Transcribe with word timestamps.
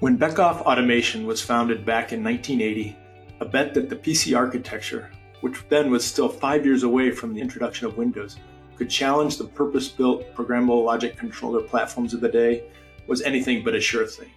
When 0.00 0.16
Beckhoff 0.16 0.60
Automation 0.60 1.26
was 1.26 1.42
founded 1.42 1.84
back 1.84 2.12
in 2.12 2.22
1980, 2.22 2.96
a 3.40 3.44
bet 3.44 3.74
that 3.74 3.88
the 3.88 3.96
PC 3.96 4.36
architecture, 4.36 5.10
which 5.40 5.68
then 5.68 5.90
was 5.90 6.04
still 6.04 6.28
five 6.28 6.64
years 6.64 6.84
away 6.84 7.10
from 7.10 7.34
the 7.34 7.40
introduction 7.40 7.84
of 7.84 7.96
Windows, 7.96 8.36
could 8.76 8.88
challenge 8.88 9.38
the 9.38 9.44
purpose 9.44 9.88
built 9.88 10.32
programmable 10.36 10.84
logic 10.84 11.16
controller 11.16 11.62
platforms 11.62 12.14
of 12.14 12.20
the 12.20 12.28
day 12.28 12.62
was 13.08 13.22
anything 13.22 13.64
but 13.64 13.74
a 13.74 13.80
sure 13.80 14.06
thing. 14.06 14.30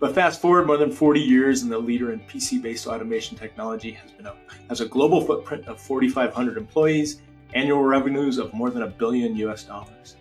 But 0.00 0.16
fast 0.16 0.40
forward 0.40 0.66
more 0.66 0.78
than 0.78 0.90
40 0.90 1.20
years, 1.20 1.62
and 1.62 1.70
the 1.70 1.78
leader 1.78 2.12
in 2.12 2.18
PC 2.18 2.60
based 2.60 2.88
automation 2.88 3.38
technology 3.38 3.92
has, 3.92 4.10
been 4.10 4.26
a, 4.26 4.34
has 4.68 4.80
a 4.80 4.86
global 4.86 5.20
footprint 5.20 5.68
of 5.68 5.80
4,500 5.80 6.56
employees, 6.56 7.22
annual 7.54 7.84
revenues 7.84 8.36
of 8.36 8.52
more 8.52 8.70
than 8.70 8.82
a 8.82 8.88
billion 8.88 9.36
US 9.36 9.62
dollars. 9.62 10.16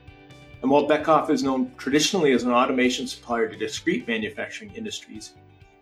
And 0.61 0.69
while 0.69 0.87
Beckhoff 0.87 1.31
is 1.31 1.41
known 1.41 1.71
traditionally 1.77 2.33
as 2.33 2.43
an 2.43 2.51
automation 2.51 3.07
supplier 3.07 3.49
to 3.49 3.57
discrete 3.57 4.07
manufacturing 4.07 4.71
industries, 4.75 5.33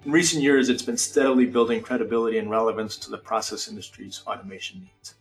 in 0.05 0.11
recent 0.11 0.41
years 0.41 0.69
it's 0.69 0.81
been 0.81 0.95
steadily 0.95 1.45
building 1.45 1.81
credibility 1.81 2.37
and 2.37 2.49
relevance 2.49 2.95
to 2.95 3.11
the 3.11 3.17
process 3.17 3.67
industry's 3.67 4.23
automation 4.25 4.79
needs. 4.79 5.15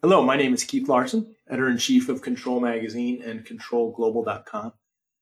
Hello, 0.00 0.24
my 0.24 0.36
name 0.36 0.54
is 0.54 0.64
Keith 0.64 0.88
Larson, 0.88 1.36
editor 1.48 1.68
in 1.68 1.76
chief 1.76 2.08
of 2.08 2.22
Control 2.22 2.60
Magazine 2.60 3.22
and 3.22 3.44
ControlGlobal.com, 3.44 4.72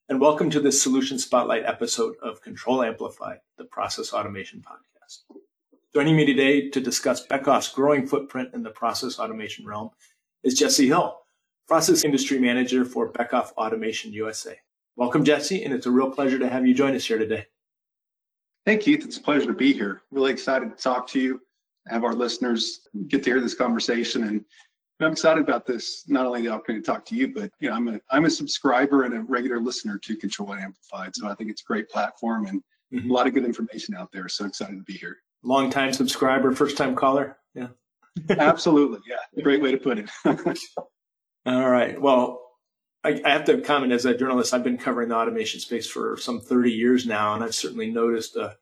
and 0.09 0.21
welcome 0.21 0.49
to 0.51 0.61
this 0.61 0.81
Solution 0.81 1.19
Spotlight 1.19 1.65
episode 1.67 2.15
of 2.23 2.41
Control 2.43 2.85
Amplified, 2.85 3.39
the 3.59 3.65
process 3.65 4.13
automation 4.13 4.63
podcast. 4.63 5.23
Joining 5.93 6.15
me 6.15 6.25
today 6.25 6.71
to 6.71 6.81
discuss 6.81 7.27
Beckhoff's 7.27 7.73
growing 7.73 8.07
footprint 8.07 8.51
in 8.55 8.63
the 8.63 8.71
process 8.71 9.19
automation 9.19 9.67
realm 9.67 9.91
is 10.45 10.55
Jesse 10.55 10.87
Hill, 10.87 11.21
Process 11.71 12.03
Industry 12.03 12.41
Manager 12.41 12.85
for 12.85 13.13
Beckhoff 13.13 13.53
Automation 13.53 14.13
USA. 14.13 14.59
Welcome, 14.97 15.23
Jesse, 15.23 15.63
and 15.63 15.73
it's 15.73 15.87
a 15.87 15.91
real 15.93 16.11
pleasure 16.11 16.37
to 16.37 16.49
have 16.49 16.67
you 16.67 16.75
join 16.75 16.97
us 16.97 17.05
here 17.05 17.17
today. 17.17 17.47
Hey, 18.65 18.77
Keith, 18.77 19.05
it's 19.05 19.19
a 19.19 19.21
pleasure 19.21 19.47
to 19.47 19.53
be 19.53 19.73
here. 19.73 20.03
Really 20.11 20.33
excited 20.33 20.77
to 20.77 20.83
talk 20.83 21.07
to 21.11 21.21
you, 21.21 21.41
have 21.87 22.03
our 22.03 22.13
listeners 22.13 22.89
get 23.07 23.23
to 23.23 23.31
hear 23.31 23.41
this 23.41 23.55
conversation, 23.55 24.25
and 24.25 24.45
I'm 24.99 25.13
excited 25.13 25.45
about 25.45 25.65
this. 25.65 26.03
Not 26.09 26.27
only 26.27 26.43
the 26.43 26.49
opportunity 26.49 26.83
to 26.83 26.91
talk 26.91 27.05
to 27.05 27.15
you, 27.15 27.33
but 27.33 27.53
you 27.61 27.71
know, 27.71 27.77
I'm 27.77 27.87
a 27.87 28.01
I'm 28.11 28.25
a 28.25 28.31
subscriber 28.31 29.05
and 29.05 29.15
a 29.15 29.21
regular 29.21 29.61
listener 29.61 29.97
to 29.97 30.17
Control 30.17 30.53
Amplified, 30.53 31.15
so 31.15 31.29
I 31.29 31.37
think 31.37 31.51
it's 31.51 31.63
a 31.63 31.67
great 31.67 31.89
platform 31.89 32.47
and 32.47 32.61
mm-hmm. 32.93 33.09
a 33.09 33.13
lot 33.13 33.29
of 33.29 33.35
good 33.35 33.45
information 33.45 33.95
out 33.95 34.11
there. 34.11 34.29
So 34.29 34.45
excited 34.45 34.77
to 34.77 34.83
be 34.83 34.95
here. 34.95 35.19
Long 35.45 35.71
time 35.71 35.93
subscriber, 35.93 36.51
first 36.51 36.77
time 36.77 36.97
caller. 36.97 37.37
Yeah. 37.55 37.69
Absolutely. 38.29 38.99
Yeah. 39.09 39.43
Great 39.45 39.63
way 39.63 39.71
to 39.71 39.79
put 39.79 39.99
it. 39.99 40.11
All 41.47 41.71
right. 41.71 42.01
Well, 42.01 42.41
I, 43.03 43.21
I, 43.25 43.31
have 43.31 43.45
to 43.47 43.61
comment 43.63 43.93
as 43.93 44.05
a 44.05 44.17
journalist, 44.17 44.53
I've 44.53 44.63
been 44.63 44.77
covering 44.77 45.09
the 45.09 45.17
automation 45.17 45.59
space 45.59 45.87
for 45.87 46.19
some 46.19 46.41
30 46.41 46.71
years 46.71 47.07
now, 47.07 47.35
and 47.35 47.43
I've 47.43 47.55
certainly 47.55 47.91
noticed 47.91 48.37
a 48.37 48.57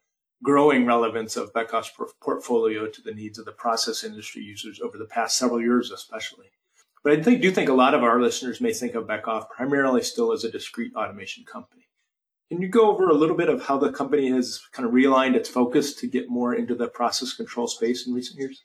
growing 0.44 0.86
relevance 0.86 1.36
of 1.36 1.52
Beckhoff's 1.52 1.90
portfolio 2.20 2.86
to 2.86 3.02
the 3.02 3.14
needs 3.14 3.40
of 3.40 3.44
the 3.44 3.52
process 3.52 4.04
industry 4.04 4.42
users 4.42 4.80
over 4.80 4.96
the 4.96 5.06
past 5.06 5.36
several 5.36 5.60
years, 5.60 5.90
especially. 5.90 6.46
But 7.02 7.18
I 7.18 7.22
think, 7.22 7.42
do 7.42 7.50
think 7.50 7.68
a 7.68 7.74
lot 7.74 7.94
of 7.94 8.04
our 8.04 8.20
listeners 8.20 8.60
may 8.60 8.72
think 8.72 8.94
of 8.94 9.06
Beckhoff 9.06 9.50
primarily 9.50 10.02
still 10.02 10.32
as 10.32 10.44
a 10.44 10.50
discrete 10.50 10.94
automation 10.94 11.44
company. 11.44 11.88
Can 12.48 12.62
you 12.62 12.68
go 12.68 12.90
over 12.90 13.08
a 13.08 13.14
little 13.14 13.36
bit 13.36 13.48
of 13.48 13.66
how 13.66 13.76
the 13.76 13.92
company 13.92 14.30
has 14.30 14.60
kind 14.72 14.86
of 14.86 14.94
realigned 14.94 15.34
its 15.34 15.48
focus 15.48 15.94
to 15.96 16.06
get 16.06 16.30
more 16.30 16.54
into 16.54 16.74
the 16.74 16.88
process 16.88 17.34
control 17.34 17.66
space 17.66 18.06
in 18.06 18.14
recent 18.14 18.38
years? 18.38 18.62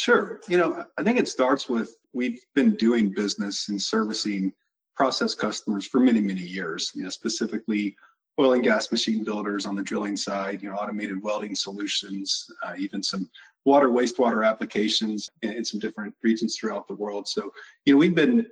Sure. 0.00 0.40
You 0.48 0.56
know, 0.56 0.82
I 0.96 1.02
think 1.02 1.18
it 1.18 1.28
starts 1.28 1.68
with 1.68 1.94
we've 2.14 2.40
been 2.54 2.74
doing 2.76 3.10
business 3.10 3.68
and 3.68 3.80
servicing 3.80 4.50
process 4.96 5.34
customers 5.34 5.86
for 5.86 6.00
many, 6.00 6.22
many 6.22 6.40
years, 6.40 6.90
you 6.94 7.02
know, 7.02 7.10
specifically 7.10 7.94
oil 8.38 8.54
and 8.54 8.62
gas 8.62 8.90
machine 8.90 9.24
builders 9.24 9.66
on 9.66 9.76
the 9.76 9.82
drilling 9.82 10.16
side, 10.16 10.62
you 10.62 10.70
know, 10.70 10.76
automated 10.76 11.22
welding 11.22 11.54
solutions, 11.54 12.50
uh, 12.64 12.72
even 12.78 13.02
some 13.02 13.28
water, 13.66 13.90
wastewater 13.90 14.48
applications 14.48 15.28
in, 15.42 15.52
in, 15.52 15.66
some 15.66 15.78
different 15.78 16.14
regions 16.22 16.56
throughout 16.56 16.88
the 16.88 16.94
world. 16.94 17.28
So, 17.28 17.52
you 17.84 17.92
know, 17.92 17.98
we've 17.98 18.14
been 18.14 18.46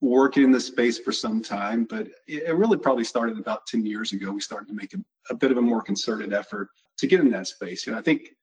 working 0.00 0.44
in 0.44 0.52
this 0.52 0.68
space 0.68 1.00
for 1.00 1.10
some 1.10 1.42
time, 1.42 1.88
but 1.90 2.06
it 2.28 2.54
really 2.54 2.78
probably 2.78 3.02
started 3.02 3.36
about 3.40 3.66
10 3.66 3.84
years 3.84 4.12
ago. 4.12 4.30
We 4.30 4.40
started 4.40 4.68
to 4.68 4.74
make 4.74 4.94
a, 4.94 4.98
a 5.28 5.34
bit 5.34 5.50
of 5.50 5.56
a 5.56 5.62
more 5.62 5.82
concerted 5.82 6.32
effort 6.32 6.68
to 6.98 7.08
get 7.08 7.18
in 7.18 7.32
that 7.32 7.48
space. 7.48 7.84
You 7.84 7.94
know, 7.94 7.98
I 7.98 8.02
think 8.02 8.36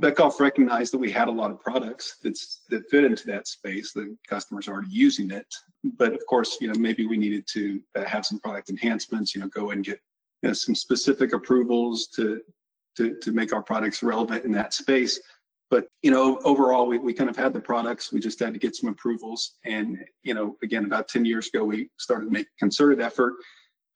Beckhoff 0.00 0.38
recognized 0.38 0.92
that 0.92 0.98
we 0.98 1.10
had 1.10 1.28
a 1.28 1.32
lot 1.32 1.50
of 1.50 1.60
products 1.60 2.18
that's 2.22 2.62
that 2.70 2.88
fit 2.88 3.04
into 3.04 3.26
that 3.26 3.48
space. 3.48 3.92
The 3.92 4.16
customers 4.28 4.68
are 4.68 4.74
already 4.74 4.90
using 4.90 5.30
it, 5.30 5.46
but 5.96 6.12
of 6.12 6.20
course, 6.28 6.58
you 6.60 6.68
know, 6.68 6.78
maybe 6.78 7.06
we 7.06 7.16
needed 7.16 7.46
to 7.54 7.80
uh, 7.96 8.04
have 8.04 8.24
some 8.24 8.38
product 8.38 8.70
enhancements. 8.70 9.34
You 9.34 9.40
know, 9.40 9.48
go 9.48 9.70
and 9.70 9.84
get 9.84 9.98
you 10.42 10.48
know, 10.48 10.52
some 10.52 10.74
specific 10.74 11.32
approvals 11.32 12.06
to 12.14 12.40
to 12.96 13.16
to 13.16 13.32
make 13.32 13.52
our 13.52 13.62
products 13.62 14.02
relevant 14.02 14.44
in 14.44 14.52
that 14.52 14.72
space. 14.72 15.20
But 15.70 15.86
you 16.02 16.12
know, 16.12 16.38
overall, 16.44 16.86
we, 16.86 16.98
we 16.98 17.12
kind 17.12 17.28
of 17.28 17.36
had 17.36 17.52
the 17.52 17.60
products. 17.60 18.12
We 18.12 18.20
just 18.20 18.38
had 18.38 18.54
to 18.54 18.60
get 18.60 18.76
some 18.76 18.88
approvals. 18.90 19.56
And 19.64 19.98
you 20.22 20.32
know, 20.32 20.56
again, 20.62 20.84
about 20.84 21.08
10 21.08 21.24
years 21.24 21.48
ago, 21.48 21.64
we 21.64 21.90
started 21.98 22.26
to 22.26 22.32
make 22.32 22.46
concerted 22.58 23.00
effort 23.00 23.34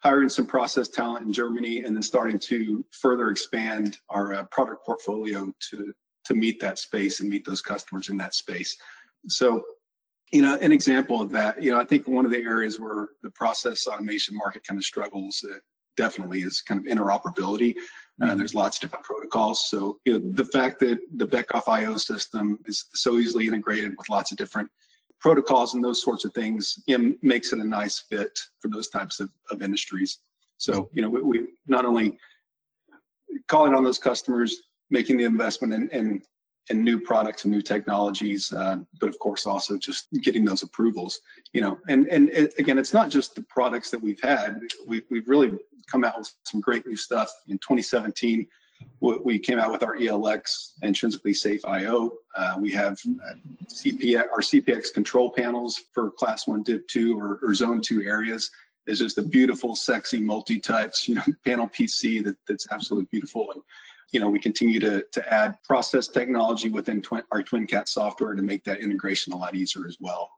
hiring 0.03 0.29
some 0.29 0.47
process 0.47 0.89
talent 0.89 1.27
in 1.27 1.33
Germany, 1.33 1.85
and 1.85 1.95
then 1.95 2.03
starting 2.03 2.39
to 2.39 2.85
further 2.91 3.31
expand 3.31 3.99
our 4.09 4.35
uh, 4.35 4.45
product 4.45 4.85
portfolio 4.85 5.53
to 5.71 5.93
to 6.25 6.35
meet 6.35 6.61
that 6.61 6.79
space 6.79 7.21
and 7.21 7.29
meet 7.29 7.45
those 7.45 7.61
customers 7.61 8.09
in 8.09 8.17
that 8.17 8.35
space. 8.35 8.77
So, 9.29 9.63
you 10.33 10.43
know, 10.43 10.57
an 10.57 10.73
example 10.73 11.21
of 11.21 11.31
that, 11.31 11.63
you 11.63 11.73
know, 11.73 11.81
I 11.81 11.85
think 11.85 12.07
one 12.07 12.25
of 12.25 12.31
the 12.31 12.39
areas 12.39 12.81
where 12.81 13.09
the 13.23 13.31
process 13.31 13.87
automation 13.87 14.37
market 14.37 14.65
kind 14.67 14.79
of 14.79 14.85
struggles 14.85 15.45
uh, 15.51 15.57
definitely 15.97 16.43
is 16.43 16.63
kind 16.63 16.81
of 16.81 16.87
interoperability. 16.87 17.75
Uh, 18.21 18.27
mm-hmm. 18.27 18.39
there's 18.39 18.55
lots 18.55 18.77
of 18.77 18.83
different 18.83 19.05
protocols. 19.05 19.69
So, 19.69 19.99
you 20.05 20.19
know, 20.19 20.33
the 20.33 20.45
fact 20.45 20.81
that 20.81 20.99
the 21.17 21.27
Beckhoff 21.27 21.69
IO 21.69 21.97
system 21.97 22.59
is 22.67 22.87
so 22.95 23.19
easily 23.19 23.47
integrated 23.47 23.95
with 23.99 24.09
lots 24.09 24.33
of 24.33 24.39
different 24.39 24.71
protocols 25.23 25.75
and 25.75 25.83
those 25.83 26.03
sorts 26.03 26.25
of 26.25 26.35
things 26.35 26.79
makes 27.23 27.53
it 27.53 27.61
a 27.61 27.65
nice 27.65 28.01
fit 28.11 28.39
for 28.61 28.69
those 28.69 28.89
types 28.89 29.21
of, 29.21 29.31
of 29.51 29.63
industries. 29.63 30.19
So, 30.59 30.91
you 30.93 31.01
know, 31.01 31.09
we, 31.09 31.23
we 31.23 31.47
not 31.67 31.87
only 31.87 32.19
calling 33.49 33.75
on 33.75 33.85
those 33.85 34.01
customers, 34.01 34.63
making 34.91 35.17
the 35.17 35.25
investment 35.25 35.73
in, 35.73 35.89
in, 35.91 36.23
in 36.71 36.85
new 36.85 37.01
products 37.01 37.45
and 37.45 37.53
new 37.53 37.63
technologies, 37.63 38.53
uh, 38.53 38.77
but 39.01 39.09
of 39.09 39.19
course 39.21 39.47
also 39.47 39.79
just 39.79 40.09
getting 40.23 40.45
those 40.45 40.65
approvals, 40.65 41.21
you 41.53 41.61
know, 41.61 41.79
and, 41.89 42.09
and 42.09 42.29
it, 42.31 42.53
again, 42.59 42.79
it's 42.79 42.93
not 42.93 43.09
just 43.09 43.35
the 43.37 43.43
products 43.49 43.91
that 43.91 44.03
we've 44.03 44.21
had. 44.21 44.61
We've, 44.87 45.05
we've 45.11 45.29
really 45.29 45.53
come 45.91 46.05
out 46.05 46.19
with 46.19 46.33
some 46.45 46.61
great 46.61 46.87
new 46.87 46.97
stuff 46.97 47.33
in 47.49 47.59
2017 47.59 48.47
we 49.01 49.39
came 49.39 49.59
out 49.59 49.73
with 49.73 49.83
our 49.83 49.97
ELX 49.97 50.73
intrinsically 50.83 51.35
safe 51.35 51.65
IO. 51.65 52.13
Uh, 52.37 52.57
we 52.61 52.71
have 52.73 52.99
uh, 53.29 53.35
CPX, 53.69 54.23
our 54.31 54.41
CPX 54.41 54.93
control 54.93 55.31
panels 55.31 55.83
for 55.93 56.11
class 56.11 56.47
one, 56.47 56.63
div 56.63 56.87
two, 56.87 57.19
or, 57.19 57.41
or 57.43 57.55
zone 57.55 57.81
two 57.81 58.03
areas. 58.03 58.51
It's 58.87 58.99
just 59.01 59.19
a 59.19 59.23
beautiful, 59.23 59.77
sexy, 59.77 60.21
multi-touch, 60.21 61.09
you 61.09 61.17
know, 61.17 61.23
panel 61.47 61.69
PC 61.69 62.25
that, 62.25 62.37
that's 62.49 62.67
absolutely 62.71 63.09
beautiful. 63.11 63.51
And, 63.53 63.63
you 64.13 64.21
know, 64.21 64.29
we 64.29 64.39
continue 64.39 64.79
to, 64.81 65.05
to 65.13 65.33
add 65.33 65.57
process 65.65 66.07
technology 66.09 66.69
within 66.69 67.01
twin, 67.01 67.23
our 67.33 67.43
TwinCat 67.43 67.89
software 67.89 68.35
to 68.35 68.43
make 68.43 68.65
that 68.65 68.81
integration 68.81 69.33
a 69.33 69.37
lot 69.37 69.55
easier 69.55 69.87
as 69.87 69.97
well. 70.01 70.31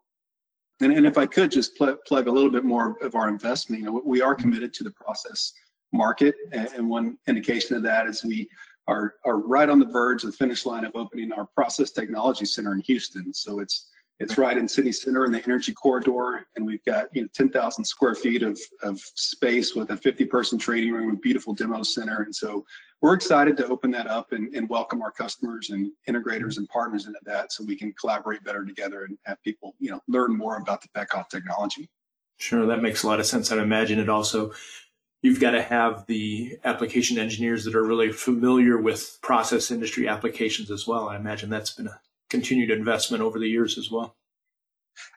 And, 0.80 0.92
and 0.92 1.06
if 1.06 1.18
I 1.18 1.26
could 1.26 1.50
just 1.50 1.76
pl- 1.76 1.98
plug 2.06 2.28
a 2.28 2.32
little 2.32 2.50
bit 2.50 2.64
more 2.64 2.96
of 3.00 3.14
our 3.14 3.28
investment, 3.28 3.80
you 3.80 3.86
know, 3.86 4.02
we 4.04 4.20
are 4.20 4.34
committed 4.34 4.72
to 4.74 4.84
the 4.84 4.90
process 4.90 5.52
market. 5.94 6.34
And 6.52 6.88
one 6.88 7.16
indication 7.26 7.76
of 7.76 7.82
that 7.84 8.06
is 8.06 8.24
we 8.24 8.48
are, 8.86 9.14
are 9.24 9.38
right 9.38 9.68
on 9.68 9.78
the 9.78 9.86
verge 9.86 10.24
of 10.24 10.32
the 10.32 10.36
finish 10.36 10.66
line 10.66 10.84
of 10.84 10.92
opening 10.94 11.32
our 11.32 11.46
process 11.46 11.90
technology 11.90 12.44
center 12.44 12.74
in 12.74 12.80
Houston. 12.80 13.32
So 13.32 13.60
it's 13.60 13.88
it's 14.20 14.38
right 14.38 14.56
in 14.56 14.68
city 14.68 14.92
center 14.92 15.24
in 15.24 15.32
the 15.32 15.42
energy 15.44 15.72
corridor, 15.72 16.46
and 16.54 16.64
we've 16.64 16.84
got 16.84 17.06
you 17.14 17.22
know 17.22 17.28
10,000 17.34 17.84
square 17.84 18.14
feet 18.14 18.42
of, 18.42 18.58
of 18.82 19.00
space 19.00 19.74
with 19.74 19.90
a 19.90 19.96
50 19.96 20.24
person 20.26 20.56
training 20.56 20.92
room, 20.92 21.10
a 21.10 21.16
beautiful 21.16 21.52
demo 21.52 21.82
center, 21.82 22.22
and 22.22 22.34
so 22.34 22.64
we're 23.00 23.14
excited 23.14 23.56
to 23.56 23.66
open 23.66 23.90
that 23.90 24.06
up 24.06 24.32
and, 24.32 24.54
and 24.54 24.68
welcome 24.68 25.02
our 25.02 25.10
customers 25.10 25.70
and 25.70 25.90
integrators 26.08 26.58
and 26.58 26.68
partners 26.68 27.06
into 27.06 27.18
that, 27.24 27.52
so 27.52 27.64
we 27.64 27.76
can 27.76 27.92
collaborate 27.94 28.44
better 28.44 28.64
together 28.64 29.04
and 29.04 29.18
have 29.24 29.42
people 29.42 29.74
you 29.80 29.90
know 29.90 30.00
learn 30.06 30.36
more 30.36 30.58
about 30.58 30.80
the 30.80 30.88
Beckhoff 30.96 31.28
technology. 31.28 31.90
Sure, 32.36 32.66
that 32.66 32.82
makes 32.82 33.02
a 33.02 33.08
lot 33.08 33.18
of 33.18 33.26
sense. 33.26 33.50
I 33.50 33.60
imagine 33.60 33.98
it 33.98 34.08
also 34.08 34.52
you've 35.24 35.40
got 35.40 35.52
to 35.52 35.62
have 35.62 36.04
the 36.06 36.58
application 36.64 37.16
engineers 37.18 37.64
that 37.64 37.74
are 37.74 37.82
really 37.82 38.12
familiar 38.12 38.76
with 38.76 39.18
process 39.22 39.70
industry 39.70 40.06
applications 40.06 40.70
as 40.70 40.86
well. 40.86 41.08
I 41.08 41.16
imagine 41.16 41.48
that's 41.48 41.72
been 41.72 41.86
a 41.86 41.98
continued 42.28 42.70
investment 42.70 43.22
over 43.22 43.38
the 43.38 43.48
years 43.48 43.78
as 43.78 43.90
well. 43.90 44.16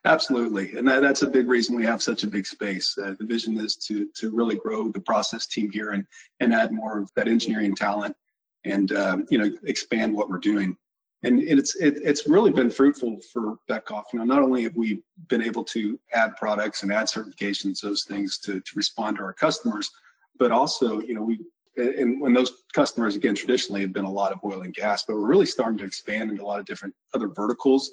Absolutely, 0.06 0.77
and 0.77 0.88
that, 0.88 1.01
that's 1.01 1.24
a 1.24 1.30
big 1.30 1.50
reason 1.50 1.75
we 1.75 1.86
have 1.86 2.01
such 2.01 2.24
a 2.24 2.27
big 2.27 2.48
space. 2.48 2.98
Uh, 2.98 3.15
the 3.19 3.25
vision 3.25 3.59
is 3.59 3.75
to 3.75 4.07
to 4.15 4.31
really 4.31 4.56
grow 4.56 4.89
the 4.89 5.00
process 5.01 5.45
team 5.45 5.69
here 5.69 5.92
and 5.92 6.07
and 6.39 6.53
add 6.53 6.71
more 6.71 7.00
of 7.00 7.12
that 7.15 7.27
engineering 7.27 7.75
talent, 7.75 8.15
and 8.63 8.94
um, 8.94 9.25
you 9.30 9.38
know 9.38 9.51
expand 9.65 10.15
what 10.15 10.30
we're 10.30 10.39
doing. 10.39 10.75
And 11.24 11.42
it's 11.42 11.75
it, 11.75 11.98
it's 12.04 12.28
really 12.28 12.52
been 12.52 12.69
fruitful 12.69 13.19
for 13.34 13.58
Beckhoff. 13.69 14.04
You 14.14 14.19
know, 14.19 14.25
not 14.25 14.44
only 14.44 14.64
have 14.64 14.75
we 14.75 15.02
been 15.30 15.42
able 15.42 15.64
to 15.66 16.00
add 16.14 16.36
products 16.36 16.84
and 16.84 16.94
add 16.94 17.08
certifications, 17.08 17.81
those 17.81 18.04
things 18.04 18.38
to 18.40 18.60
to 18.60 18.72
respond 18.75 19.18
to 19.18 19.24
our 19.24 19.34
customers, 19.34 19.90
but 20.38 20.52
also, 20.52 21.02
you 21.02 21.16
know, 21.16 21.24
we 21.24 21.40
and 21.78 22.19
when 22.22 22.34
those 22.34 22.64
customers 22.74 23.16
again 23.16 23.36
traditionally 23.36 23.81
have 23.81 23.94
been 23.94 24.06
a 24.06 24.12
lot 24.12 24.31
of 24.31 24.40
oil 24.44 24.62
and 24.62 24.74
gas, 24.74 25.04
but 25.08 25.16
we're 25.16 25.28
really 25.28 25.46
starting 25.46 25.78
to 25.78 25.86
expand 25.86 26.31
into 26.31 26.44
a 26.44 26.46
lot 26.46 26.60
of 26.60 26.66
different 26.66 26.94
other 27.14 27.28
verticals 27.28 27.92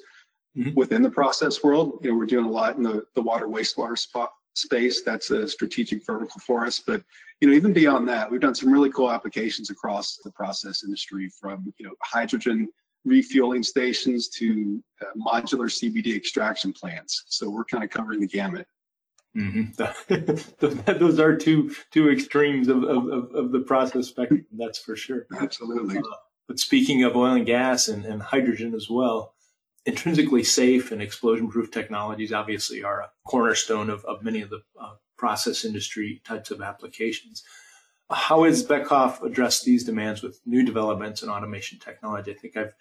mm-hmm. 0.56 0.74
within 0.74 1.02
the 1.02 1.10
process 1.10 1.62
world. 1.62 1.98
You 2.02 2.10
know, 2.10 2.16
we're 2.16 2.26
doing 2.26 2.46
a 2.46 2.50
lot 2.50 2.76
in 2.76 2.82
the, 2.82 3.04
the 3.14 3.22
water 3.22 3.46
wastewater 3.46 3.98
spot 3.98 4.30
space. 4.54 5.02
That's 5.02 5.30
a 5.30 5.48
strategic 5.48 6.04
vertical 6.06 6.40
for 6.40 6.64
us. 6.66 6.82
But 6.84 7.02
you 7.40 7.48
know, 7.48 7.54
even 7.54 7.72
beyond 7.72 8.08
that, 8.08 8.30
we've 8.30 8.40
done 8.40 8.54
some 8.54 8.72
really 8.72 8.90
cool 8.90 9.10
applications 9.10 9.70
across 9.70 10.18
the 10.24 10.32
process 10.32 10.84
industry, 10.84 11.28
from 11.28 11.72
you 11.78 11.86
know 11.86 11.92
hydrogen 12.02 12.68
refueling 13.04 13.62
stations 13.62 14.28
to 14.28 14.82
uh, 15.02 15.06
modular 15.18 15.66
CBD 15.66 16.16
extraction 16.16 16.72
plants. 16.72 17.24
So 17.28 17.50
we're 17.50 17.64
kind 17.64 17.84
of 17.84 17.90
covering 17.90 18.20
the 18.20 18.26
gamut. 18.26 18.66
Mm-hmm. 19.36 20.98
Those 20.98 21.18
are 21.18 21.36
two 21.36 21.74
two 21.90 22.10
extremes 22.10 22.68
of, 22.68 22.84
of, 22.84 23.34
of 23.34 23.52
the 23.52 23.60
process 23.60 24.06
spectrum. 24.06 24.46
That's 24.52 24.78
for 24.78 24.94
sure. 24.94 25.26
Absolutely. 25.40 25.98
Uh, 25.98 26.02
but 26.46 26.60
speaking 26.60 27.02
of 27.02 27.16
oil 27.16 27.32
and 27.32 27.46
gas 27.46 27.88
and, 27.88 28.04
and 28.04 28.22
hydrogen 28.22 28.74
as 28.74 28.88
well, 28.88 29.34
intrinsically 29.86 30.44
safe 30.44 30.92
and 30.92 31.02
explosion 31.02 31.48
proof 31.48 31.70
technologies 31.70 32.32
obviously 32.32 32.84
are 32.84 33.00
a 33.00 33.10
cornerstone 33.26 33.90
of, 33.90 34.04
of 34.04 34.22
many 34.22 34.40
of 34.40 34.50
the 34.50 34.62
uh, 34.80 34.94
process 35.16 35.64
industry 35.64 36.22
types 36.24 36.50
of 36.50 36.62
applications. 36.62 37.42
How 38.10 38.44
has 38.44 38.64
Beckhoff 38.64 39.22
addressed 39.22 39.64
these 39.64 39.84
demands 39.84 40.22
with 40.22 40.40
new 40.44 40.62
developments 40.62 41.22
in 41.22 41.30
automation 41.30 41.78
technology? 41.78 42.30
I 42.30 42.34
think 42.34 42.56
I've 42.56 42.74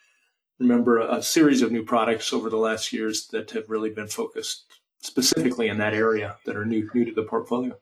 remember 0.60 1.00
a, 1.00 1.16
a 1.16 1.24
series 1.24 1.62
of 1.62 1.72
new 1.72 1.84
products 1.84 2.34
over 2.34 2.50
the 2.50 2.58
last 2.58 2.94
years 2.94 3.28
that 3.28 3.52
have 3.52 3.70
really 3.70 3.90
been 3.90 4.08
focused 4.08 4.66
specifically 5.02 5.68
in 5.68 5.78
that 5.78 5.94
area 5.94 6.38
that 6.46 6.56
are 6.56 6.66
new 6.66 6.90
new 6.94 7.06
to 7.06 7.14
the 7.14 7.24
portfolio. 7.24 7.78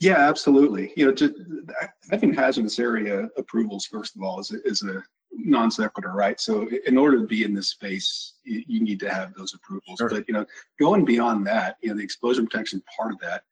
Yeah, 0.00 0.28
absolutely. 0.28 0.92
You 0.96 1.06
know, 1.06 1.12
just 1.12 1.34
having 2.10 2.34
hazardous 2.34 2.78
area 2.78 3.28
approvals 3.38 3.86
first 3.86 4.14
of 4.14 4.22
all 4.22 4.40
is 4.40 4.52
a, 4.52 4.62
is 4.64 4.82
a 4.82 5.02
non 5.32 5.70
sequitur, 5.70 6.12
right? 6.12 6.38
So 6.40 6.68
in 6.86 6.98
order 6.98 7.18
to 7.18 7.26
be 7.26 7.44
in 7.44 7.54
this 7.54 7.70
space, 7.70 8.34
you, 8.44 8.62
you 8.66 8.80
need 8.82 9.00
to 9.00 9.12
have 9.12 9.34
those 9.34 9.54
approvals. 9.54 9.98
Sure. 9.98 10.10
But 10.10 10.24
you 10.28 10.34
know, 10.34 10.44
going 10.78 11.04
beyond 11.04 11.46
that, 11.46 11.76
you 11.80 11.88
know, 11.88 11.96
the 11.96 12.04
explosion 12.04 12.46
protection 12.46 12.82
part 12.94 13.12
of 13.12 13.18
that, 13.20 13.42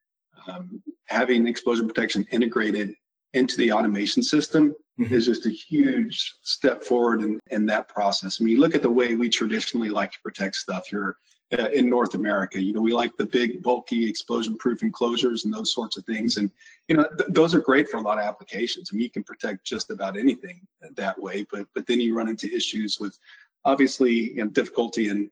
um, 0.46 0.82
having 1.06 1.46
explosion 1.46 1.86
protection 1.88 2.26
integrated 2.30 2.94
into 3.34 3.56
the 3.58 3.70
automation 3.70 4.22
system 4.22 4.74
mm-hmm. 4.98 5.14
is 5.14 5.26
just 5.26 5.46
a 5.46 5.50
huge 5.50 6.34
step 6.42 6.82
forward 6.82 7.22
in, 7.22 7.38
in 7.50 7.66
that 7.66 7.88
process. 7.88 8.38
I 8.40 8.44
mean, 8.44 8.54
you 8.54 8.60
look 8.60 8.74
at 8.74 8.82
the 8.82 8.90
way 8.90 9.14
we 9.14 9.28
traditionally 9.28 9.90
like 9.90 10.12
to 10.12 10.20
protect 10.22 10.56
stuff 10.56 10.86
here 10.86 11.16
uh, 11.58 11.68
in 11.68 11.90
North 11.90 12.14
America. 12.14 12.60
You 12.60 12.72
know, 12.72 12.80
we 12.80 12.92
like 12.92 13.16
the 13.16 13.26
big, 13.26 13.62
bulky, 13.62 14.08
explosion-proof 14.08 14.82
enclosures 14.82 15.44
and 15.44 15.52
those 15.52 15.74
sorts 15.74 15.96
of 15.96 16.04
things. 16.04 16.36
And 16.38 16.50
you 16.88 16.96
know, 16.96 17.06
th- 17.18 17.30
those 17.30 17.54
are 17.54 17.60
great 17.60 17.88
for 17.88 17.98
a 17.98 18.00
lot 18.00 18.18
of 18.18 18.24
applications. 18.24 18.90
I 18.90 18.96
mean, 18.96 19.02
you 19.02 19.10
can 19.10 19.24
protect 19.24 19.64
just 19.64 19.90
about 19.90 20.16
anything 20.16 20.66
that 20.96 21.20
way. 21.20 21.46
But 21.50 21.66
but 21.74 21.86
then 21.86 22.00
you 22.00 22.16
run 22.16 22.28
into 22.28 22.54
issues 22.54 22.98
with, 22.98 23.18
obviously, 23.64 24.34
you 24.34 24.44
know, 24.44 24.50
difficulty 24.50 25.08
in 25.08 25.30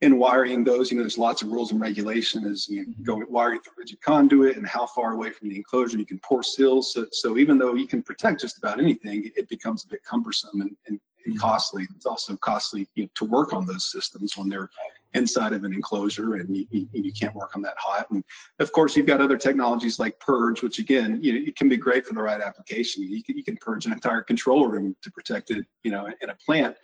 in 0.00 0.18
wiring 0.18 0.64
those. 0.64 0.90
You 0.90 0.96
know, 0.96 1.02
there's 1.02 1.18
lots 1.18 1.42
of 1.42 1.50
rules 1.50 1.72
and 1.72 1.80
regulation 1.80 2.44
as 2.46 2.68
you 2.68 2.86
mm-hmm. 2.86 3.02
go 3.02 3.22
wiring 3.28 3.60
through 3.60 3.74
rigid 3.78 4.00
conduit 4.00 4.56
and 4.56 4.66
how 4.66 4.86
far 4.86 5.12
away 5.12 5.30
from 5.30 5.48
the 5.48 5.56
enclosure 5.56 5.98
you 5.98 6.06
can 6.06 6.18
pour 6.20 6.42
seals. 6.42 6.92
So 6.92 7.06
so 7.12 7.38
even 7.38 7.58
though 7.58 7.74
you 7.74 7.86
can 7.86 8.02
protect 8.02 8.40
just 8.40 8.58
about 8.58 8.80
anything, 8.80 9.30
it 9.36 9.48
becomes 9.48 9.84
a 9.84 9.88
bit 9.88 10.04
cumbersome 10.04 10.60
and, 10.60 10.76
and, 10.86 11.00
and 11.26 11.34
mm-hmm. 11.34 11.40
costly. 11.40 11.86
It's 11.96 12.06
also 12.06 12.36
costly 12.36 12.88
you 12.94 13.04
know, 13.04 13.10
to 13.14 13.24
work 13.24 13.52
on 13.52 13.66
those 13.66 13.90
systems 13.90 14.36
when 14.36 14.48
they're 14.48 14.70
inside 15.14 15.52
of 15.52 15.62
an 15.62 15.72
enclosure 15.72 16.34
and 16.34 16.56
you, 16.56 16.66
you, 16.70 16.88
you, 16.92 17.12
can't 17.12 17.34
work 17.36 17.54
on 17.54 17.62
that 17.62 17.76
hot. 17.78 18.10
And 18.10 18.24
of 18.58 18.72
course, 18.72 18.96
you've 18.96 19.06
got 19.06 19.20
other 19.20 19.36
technologies 19.36 20.00
like 20.00 20.18
purge, 20.18 20.60
which 20.60 20.80
again, 20.80 21.20
you 21.22 21.32
know, 21.32 21.40
it 21.46 21.54
can 21.54 21.68
be 21.68 21.76
great 21.76 22.04
for 22.04 22.14
the 22.14 22.20
right 22.20 22.40
application. 22.40 23.04
You 23.04 23.22
can, 23.22 23.38
you 23.38 23.44
can 23.44 23.56
purge 23.58 23.86
an 23.86 23.92
entire 23.92 24.22
control 24.22 24.66
room 24.66 24.96
to 25.02 25.12
protect 25.12 25.52
it, 25.52 25.64
you 25.84 25.92
know, 25.92 26.10
in 26.20 26.30
a 26.30 26.34
plant 26.44 26.76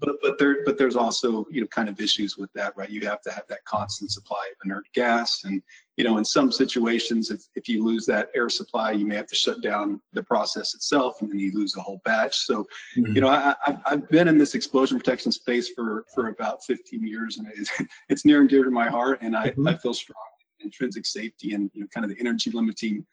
but 0.00 0.16
but 0.22 0.38
there 0.38 0.58
but 0.64 0.78
there's 0.78 0.96
also 0.96 1.46
you 1.50 1.60
know 1.60 1.66
kind 1.68 1.88
of 1.88 2.00
issues 2.00 2.36
with 2.36 2.52
that 2.52 2.76
right 2.76 2.90
you 2.90 3.00
have 3.06 3.20
to 3.20 3.30
have 3.30 3.44
that 3.48 3.64
constant 3.64 4.10
supply 4.10 4.48
of 4.50 4.56
inert 4.64 4.84
gas 4.94 5.42
and 5.44 5.62
you 5.96 6.04
know 6.04 6.18
in 6.18 6.24
some 6.24 6.50
situations 6.50 7.30
if, 7.30 7.42
if 7.54 7.68
you 7.68 7.84
lose 7.84 8.06
that 8.06 8.30
air 8.34 8.48
supply 8.48 8.90
you 8.92 9.06
may 9.06 9.16
have 9.16 9.26
to 9.26 9.34
shut 9.34 9.62
down 9.62 10.00
the 10.12 10.22
process 10.22 10.74
itself 10.74 11.20
and 11.20 11.30
then 11.30 11.38
you 11.38 11.52
lose 11.52 11.76
a 11.76 11.80
whole 11.80 12.00
batch 12.04 12.36
so 12.36 12.66
mm-hmm. 12.96 13.14
you 13.14 13.20
know 13.20 13.28
I, 13.28 13.54
I 13.66 13.78
i've 13.86 14.08
been 14.08 14.28
in 14.28 14.38
this 14.38 14.54
explosion 14.54 14.98
protection 14.98 15.32
space 15.32 15.70
for 15.70 16.04
for 16.14 16.28
about 16.28 16.64
15 16.64 17.06
years 17.06 17.38
and 17.38 17.48
it's, 17.54 17.70
it's 18.08 18.24
near 18.24 18.40
and 18.40 18.48
dear 18.48 18.64
to 18.64 18.70
my 18.70 18.88
heart 18.88 19.18
and 19.22 19.36
i 19.36 19.50
mm-hmm. 19.50 19.68
i 19.68 19.76
feel 19.76 19.94
strong 19.94 20.18
intrinsic 20.60 21.04
safety 21.04 21.54
and 21.54 21.70
you 21.74 21.80
know 21.80 21.86
kind 21.92 22.04
of 22.04 22.10
the 22.10 22.20
energy 22.20 22.50
limiting 22.50 23.04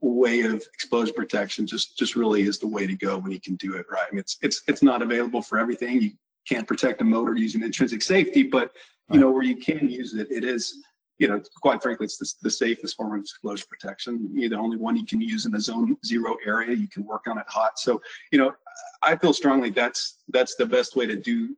way 0.00 0.40
of 0.42 0.54
explosion 0.74 1.14
protection 1.14 1.66
just 1.66 1.98
just 1.98 2.16
really 2.16 2.42
is 2.42 2.58
the 2.58 2.66
way 2.66 2.86
to 2.86 2.94
go 2.94 3.18
when 3.18 3.32
you 3.32 3.40
can 3.40 3.56
do 3.56 3.74
it 3.74 3.86
right. 3.90 4.04
I 4.10 4.14
mean, 4.14 4.20
it's 4.20 4.38
it's 4.42 4.62
it's 4.66 4.82
not 4.82 5.02
available 5.02 5.42
for 5.42 5.58
everything. 5.58 6.00
You 6.00 6.12
can't 6.48 6.66
protect 6.66 7.02
a 7.02 7.04
motor 7.04 7.36
using 7.36 7.62
intrinsic 7.62 8.02
safety, 8.02 8.42
but 8.42 8.72
you 9.10 9.20
know 9.20 9.30
where 9.30 9.42
you 9.42 9.56
can 9.56 9.88
use 9.90 10.14
it, 10.14 10.28
it 10.30 10.44
is 10.44 10.82
you 11.18 11.28
know 11.28 11.42
quite 11.60 11.82
frankly 11.82 12.04
it's 12.04 12.16
the, 12.16 12.32
the 12.42 12.50
safest 12.50 12.96
form 12.96 13.14
of 13.14 13.20
explosion 13.20 13.66
protection. 13.68 14.30
You're 14.32 14.50
the 14.50 14.56
only 14.56 14.78
one 14.78 14.96
you 14.96 15.04
can 15.04 15.20
use 15.20 15.44
in 15.44 15.54
a 15.54 15.60
zone 15.60 15.96
zero 16.04 16.36
area. 16.46 16.74
You 16.74 16.88
can 16.88 17.04
work 17.04 17.26
on 17.26 17.36
it 17.36 17.46
hot. 17.48 17.78
So 17.78 18.00
you 18.32 18.38
know 18.38 18.54
I 19.02 19.16
feel 19.16 19.34
strongly 19.34 19.70
that's 19.70 20.18
that's 20.28 20.54
the 20.54 20.66
best 20.66 20.96
way 20.96 21.06
to 21.06 21.16
do 21.16 21.54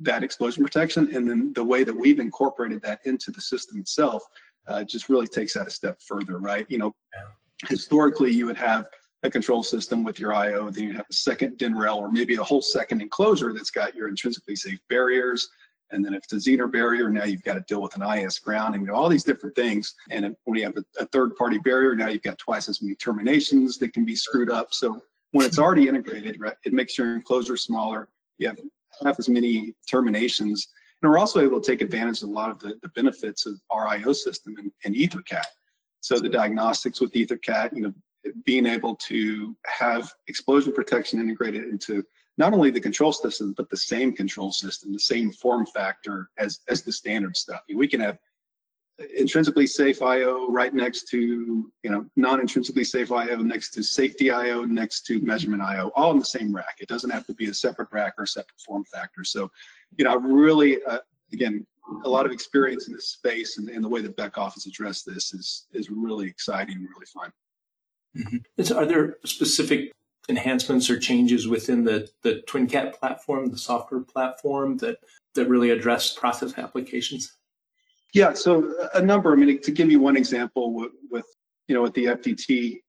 that 0.00 0.24
explosion 0.24 0.64
protection, 0.64 1.14
and 1.14 1.30
then 1.30 1.52
the 1.52 1.62
way 1.62 1.84
that 1.84 1.94
we've 1.94 2.18
incorporated 2.18 2.82
that 2.82 3.00
into 3.04 3.30
the 3.30 3.40
system 3.40 3.78
itself. 3.78 4.24
Uh, 4.66 4.82
just 4.82 5.10
really 5.10 5.26
takes 5.26 5.52
that 5.52 5.66
a 5.66 5.70
step 5.70 6.00
further, 6.00 6.38
right? 6.38 6.64
You 6.70 6.78
know, 6.78 6.94
yeah 7.14 7.28
historically 7.68 8.32
you 8.32 8.46
would 8.46 8.56
have 8.56 8.86
a 9.22 9.30
control 9.30 9.62
system 9.62 10.04
with 10.04 10.18
your 10.20 10.34
IO, 10.34 10.70
then 10.70 10.84
you'd 10.84 10.96
have 10.96 11.06
a 11.10 11.14
second 11.14 11.56
DIN 11.56 11.74
rail 11.74 11.96
or 11.96 12.12
maybe 12.12 12.36
a 12.36 12.42
whole 12.42 12.60
second 12.60 13.00
enclosure 13.00 13.52
that's 13.52 13.70
got 13.70 13.94
your 13.94 14.08
intrinsically 14.08 14.54
safe 14.54 14.78
barriers. 14.90 15.48
And 15.90 16.04
then 16.04 16.14
if 16.14 16.24
it's 16.24 16.32
a 16.32 16.50
Zener 16.50 16.70
barrier, 16.70 17.08
now 17.08 17.24
you've 17.24 17.42
got 17.42 17.54
to 17.54 17.64
deal 17.66 17.80
with 17.80 17.96
an 17.96 18.02
IS 18.02 18.38
grounding, 18.38 18.82
you 18.82 18.88
know, 18.88 18.94
all 18.94 19.08
these 19.08 19.24
different 19.24 19.54
things. 19.54 19.94
And 20.10 20.36
when 20.44 20.58
you 20.58 20.64
have 20.64 20.76
a, 20.76 21.02
a 21.02 21.06
third 21.06 21.36
party 21.36 21.58
barrier, 21.58 21.94
now 21.94 22.08
you've 22.08 22.22
got 22.22 22.38
twice 22.38 22.68
as 22.68 22.82
many 22.82 22.94
terminations 22.96 23.78
that 23.78 23.92
can 23.92 24.04
be 24.04 24.16
screwed 24.16 24.50
up. 24.50 24.74
So 24.74 25.00
when 25.32 25.46
it's 25.46 25.58
already 25.58 25.88
integrated, 25.88 26.38
right, 26.40 26.56
it 26.64 26.72
makes 26.72 26.98
your 26.98 27.14
enclosure 27.14 27.56
smaller. 27.56 28.08
You 28.38 28.48
have 28.48 28.58
half 29.02 29.18
as 29.18 29.28
many 29.28 29.74
terminations. 29.88 30.68
And 31.02 31.10
we're 31.10 31.18
also 31.18 31.40
able 31.40 31.60
to 31.60 31.70
take 31.70 31.80
advantage 31.80 32.22
of 32.22 32.28
a 32.28 32.32
lot 32.32 32.50
of 32.50 32.58
the, 32.58 32.74
the 32.82 32.88
benefits 32.90 33.46
of 33.46 33.60
our 33.70 33.86
IO 33.88 34.12
system 34.12 34.56
and, 34.58 34.70
and 34.84 34.94
EtherCAT. 34.94 35.44
So 36.04 36.18
the 36.18 36.28
diagnostics 36.28 37.00
with 37.00 37.12
EtherCAT, 37.12 37.74
you 37.74 37.80
know, 37.80 37.94
being 38.44 38.66
able 38.66 38.94
to 38.96 39.56
have 39.64 40.12
explosion 40.28 40.70
protection 40.70 41.18
integrated 41.18 41.64
into 41.64 42.04
not 42.36 42.52
only 42.52 42.70
the 42.70 42.78
control 42.78 43.10
system, 43.10 43.54
but 43.56 43.70
the 43.70 43.76
same 43.78 44.12
control 44.12 44.52
system, 44.52 44.92
the 44.92 44.98
same 44.98 45.32
form 45.32 45.64
factor 45.64 46.28
as, 46.36 46.60
as 46.68 46.82
the 46.82 46.92
standard 46.92 47.34
stuff. 47.38 47.60
We 47.74 47.88
can 47.88 48.00
have 48.00 48.18
intrinsically 49.16 49.66
safe 49.66 50.02
IO 50.02 50.50
right 50.50 50.74
next 50.74 51.08
to, 51.08 51.72
you 51.82 51.90
know, 51.90 52.04
non-intrinsically 52.16 52.84
safe 52.84 53.10
IO 53.10 53.38
next 53.38 53.70
to 53.70 53.82
safety 53.82 54.30
IO 54.30 54.64
next 54.64 55.06
to 55.06 55.22
measurement 55.22 55.62
IO, 55.62 55.90
all 55.96 56.10
in 56.10 56.18
the 56.18 56.24
same 56.26 56.54
rack. 56.54 56.76
It 56.80 56.88
doesn't 56.88 57.08
have 57.08 57.26
to 57.28 57.34
be 57.34 57.46
a 57.46 57.54
separate 57.54 57.88
rack 57.92 58.12
or 58.18 58.24
a 58.24 58.28
separate 58.28 58.60
form 58.60 58.84
factor. 58.92 59.24
So, 59.24 59.50
you 59.96 60.04
know, 60.04 60.18
really, 60.18 60.82
uh, 60.84 60.98
again, 61.32 61.66
a 62.04 62.08
lot 62.08 62.26
of 62.26 62.32
experience 62.32 62.88
in 62.88 62.94
this 62.94 63.08
space 63.08 63.58
and, 63.58 63.68
and 63.68 63.84
the 63.84 63.88
way 63.88 64.00
that 64.00 64.16
Beckhoff 64.16 64.54
has 64.54 64.66
addressed 64.66 65.04
this 65.06 65.34
is 65.34 65.66
is 65.72 65.90
really 65.90 66.26
exciting 66.26 66.76
and 66.76 66.88
really 66.88 67.06
fun. 67.06 67.32
Mm-hmm. 68.16 68.78
Are 68.78 68.86
there 68.86 69.16
specific 69.24 69.92
enhancements 70.28 70.88
or 70.88 70.98
changes 70.98 71.48
within 71.48 71.84
the, 71.84 72.08
the 72.22 72.42
TwinCat 72.48 72.94
platform, 72.94 73.50
the 73.50 73.58
software 73.58 74.00
platform 74.00 74.78
that, 74.78 74.98
that 75.34 75.48
really 75.48 75.70
address 75.70 76.12
process 76.12 76.56
applications? 76.56 77.36
Yeah, 78.14 78.32
so 78.32 78.72
a 78.94 79.02
number. 79.02 79.32
I 79.32 79.36
mean, 79.36 79.60
to 79.60 79.70
give 79.72 79.90
you 79.90 80.00
one 80.00 80.16
example 80.16 80.72
with, 80.72 80.92
with 81.10 81.26
you 81.66 81.74
know, 81.74 81.82
with 81.82 81.94
the 81.94 82.06
FDT 82.06 82.80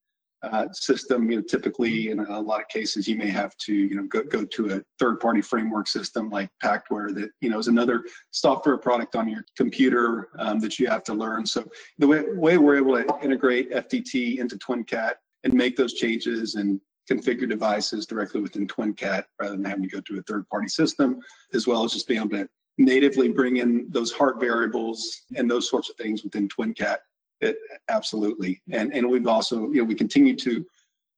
uh, 0.51 0.71
system, 0.73 1.29
you 1.29 1.37
know, 1.37 1.41
typically 1.41 2.09
in 2.09 2.19
a 2.19 2.39
lot 2.39 2.61
of 2.61 2.67
cases, 2.67 3.07
you 3.07 3.15
may 3.15 3.29
have 3.29 3.55
to, 3.57 3.73
you 3.73 3.95
know, 3.95 4.03
go, 4.03 4.23
go 4.23 4.45
to 4.45 4.75
a 4.75 4.81
third-party 4.99 5.41
framework 5.41 5.87
system 5.87 6.29
like 6.29 6.49
Pactware 6.63 7.13
that, 7.15 7.29
you 7.41 7.49
know, 7.49 7.59
is 7.59 7.67
another 7.67 8.03
software 8.31 8.77
product 8.77 9.15
on 9.15 9.27
your 9.27 9.45
computer 9.57 10.29
um, 10.39 10.59
that 10.59 10.79
you 10.79 10.87
have 10.87 11.03
to 11.03 11.13
learn. 11.13 11.45
So 11.45 11.65
the 11.97 12.07
way, 12.07 12.23
way 12.33 12.57
we're 12.57 12.77
able 12.77 12.95
to 12.95 13.19
integrate 13.23 13.71
FDT 13.71 14.39
into 14.39 14.57
TwinCat 14.57 15.13
and 15.43 15.53
make 15.53 15.75
those 15.75 15.93
changes 15.93 16.55
and 16.55 16.79
configure 17.09 17.47
devices 17.47 18.05
directly 18.05 18.41
within 18.41 18.67
TwinCat 18.67 19.23
rather 19.39 19.55
than 19.55 19.65
having 19.65 19.83
to 19.83 19.89
go 19.89 20.01
to 20.01 20.19
a 20.19 20.23
third-party 20.23 20.67
system, 20.67 21.19
as 21.53 21.67
well 21.67 21.83
as 21.83 21.93
just 21.93 22.07
being 22.07 22.21
able 22.21 22.29
to 22.31 22.47
natively 22.77 23.29
bring 23.29 23.57
in 23.57 23.87
those 23.89 24.11
HART 24.11 24.39
variables 24.39 25.21
and 25.35 25.49
those 25.49 25.69
sorts 25.69 25.89
of 25.89 25.95
things 25.95 26.23
within 26.23 26.47
TwinCat 26.49 26.97
it, 27.41 27.57
absolutely. 27.89 28.61
And 28.71 28.93
and 28.93 29.09
we've 29.09 29.27
also, 29.27 29.71
you 29.71 29.81
know, 29.81 29.83
we 29.83 29.95
continue 29.95 30.35
to 30.37 30.65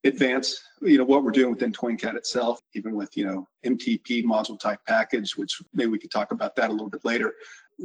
advance, 0.03 0.59
you 0.81 0.97
know, 0.97 1.03
what 1.03 1.24
we're 1.24 1.31
doing 1.31 1.51
within 1.51 1.71
TwinCat 1.71 2.15
itself, 2.15 2.59
even 2.74 2.95
with, 2.95 3.15
you 3.15 3.25
know, 3.25 3.47
MTP 3.65 4.24
module 4.24 4.59
type 4.59 4.79
package, 4.88 5.36
which 5.36 5.62
maybe 5.74 5.91
we 5.91 6.00
could 6.00 6.12
talk 6.12 6.31
about 6.31 6.55
that 6.55 6.69
a 6.69 6.74
little 6.74 6.89
bit 6.89 7.03
later. 7.03 7.33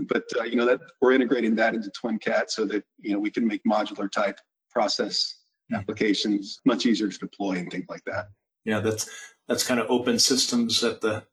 But 0.07 0.25
uh, 0.39 0.45
you 0.45 0.57
know 0.57 0.65
that 0.65 0.81
we're 1.01 1.13
integrating 1.13 1.55
that 1.57 1.75
into 1.75 1.91
TwinCat 1.91 2.49
so 2.49 2.65
that 2.67 2.83
you 3.01 3.13
know 3.13 3.19
we 3.19 3.31
can 3.31 3.47
make 3.47 3.63
modular 3.65 4.11
type 4.11 4.39
process 4.71 5.41
applications 5.75 6.61
much 6.65 6.87
easier 6.87 7.09
to 7.09 7.19
deploy 7.19 7.53
and 7.57 7.71
things 7.71 7.87
like 7.91 8.03
that. 8.07 8.29
Yeah, 8.65 8.81
that's 8.81 9.11
that's 9.49 9.67
kind 9.67 9.81
of 9.81 9.91
open 9.91 10.19
systems 10.19 10.83
at 10.83 11.03
the 11.03 11.25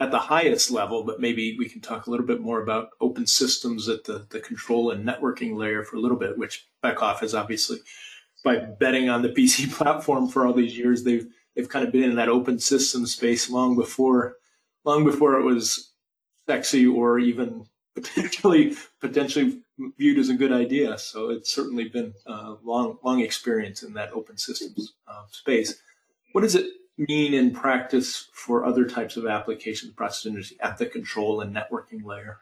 at 0.00 0.10
the 0.10 0.18
highest 0.18 0.70
level, 0.70 1.02
but 1.02 1.20
maybe 1.20 1.56
we 1.58 1.68
can 1.68 1.80
talk 1.80 2.06
a 2.06 2.10
little 2.10 2.26
bit 2.26 2.40
more 2.40 2.62
about 2.62 2.90
open 3.00 3.26
systems 3.26 3.88
at 3.88 4.04
the, 4.04 4.26
the 4.30 4.40
control 4.40 4.90
and 4.90 5.06
networking 5.06 5.56
layer 5.56 5.82
for 5.82 5.96
a 5.96 6.00
little 6.00 6.16
bit, 6.16 6.38
which 6.38 6.68
Beckhoff 6.84 7.20
has 7.20 7.34
obviously 7.34 7.78
by 8.44 8.56
betting 8.56 9.08
on 9.08 9.22
the 9.22 9.28
PC 9.36 9.72
platform 9.72 10.28
for 10.28 10.46
all 10.46 10.52
these 10.52 10.76
years, 10.76 11.04
they've 11.04 11.26
they've 11.54 11.68
kind 11.68 11.84
of 11.84 11.92
been 11.92 12.04
in 12.04 12.16
that 12.16 12.28
open 12.28 12.58
system 12.58 13.06
space 13.06 13.50
long 13.50 13.76
before 13.76 14.36
long 14.84 15.04
before 15.04 15.38
it 15.38 15.44
was 15.44 15.92
sexy 16.46 16.86
or 16.86 17.18
even 17.18 17.66
potentially 17.94 18.76
potentially 19.00 19.60
viewed 19.98 20.18
as 20.18 20.28
a 20.28 20.34
good 20.34 20.52
idea. 20.52 20.96
So 20.98 21.30
it's 21.30 21.52
certainly 21.52 21.88
been 21.88 22.14
a 22.26 22.54
long 22.62 22.98
long 23.02 23.20
experience 23.20 23.82
in 23.82 23.92
that 23.94 24.12
open 24.12 24.38
systems 24.38 24.94
uh, 25.08 25.24
space. 25.30 25.80
What 26.32 26.44
is 26.44 26.54
it 26.54 26.70
mean 26.98 27.34
in 27.34 27.52
practice 27.52 28.28
for 28.32 28.64
other 28.64 28.84
types 28.84 29.16
of 29.16 29.26
applications, 29.26 29.92
process 29.92 30.26
industry 30.26 30.56
at 30.60 30.78
the 30.78 30.86
control 30.86 31.40
and 31.40 31.54
networking 31.54 32.04
layer? 32.04 32.38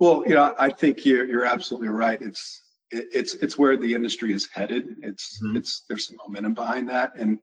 Well, 0.00 0.24
you 0.26 0.34
know, 0.34 0.54
I 0.58 0.70
think 0.70 1.06
you're, 1.06 1.26
you're 1.26 1.44
absolutely 1.44 1.88
right. 1.88 2.20
It's 2.20 2.62
it's 2.90 3.34
it's 3.34 3.58
where 3.58 3.76
the 3.76 3.94
industry 3.94 4.32
is 4.32 4.48
headed. 4.52 4.96
It's 5.02 5.40
mm-hmm. 5.42 5.56
it's 5.56 5.84
there's 5.88 6.08
some 6.08 6.16
momentum 6.24 6.54
behind 6.54 6.88
that, 6.90 7.12
and 7.16 7.38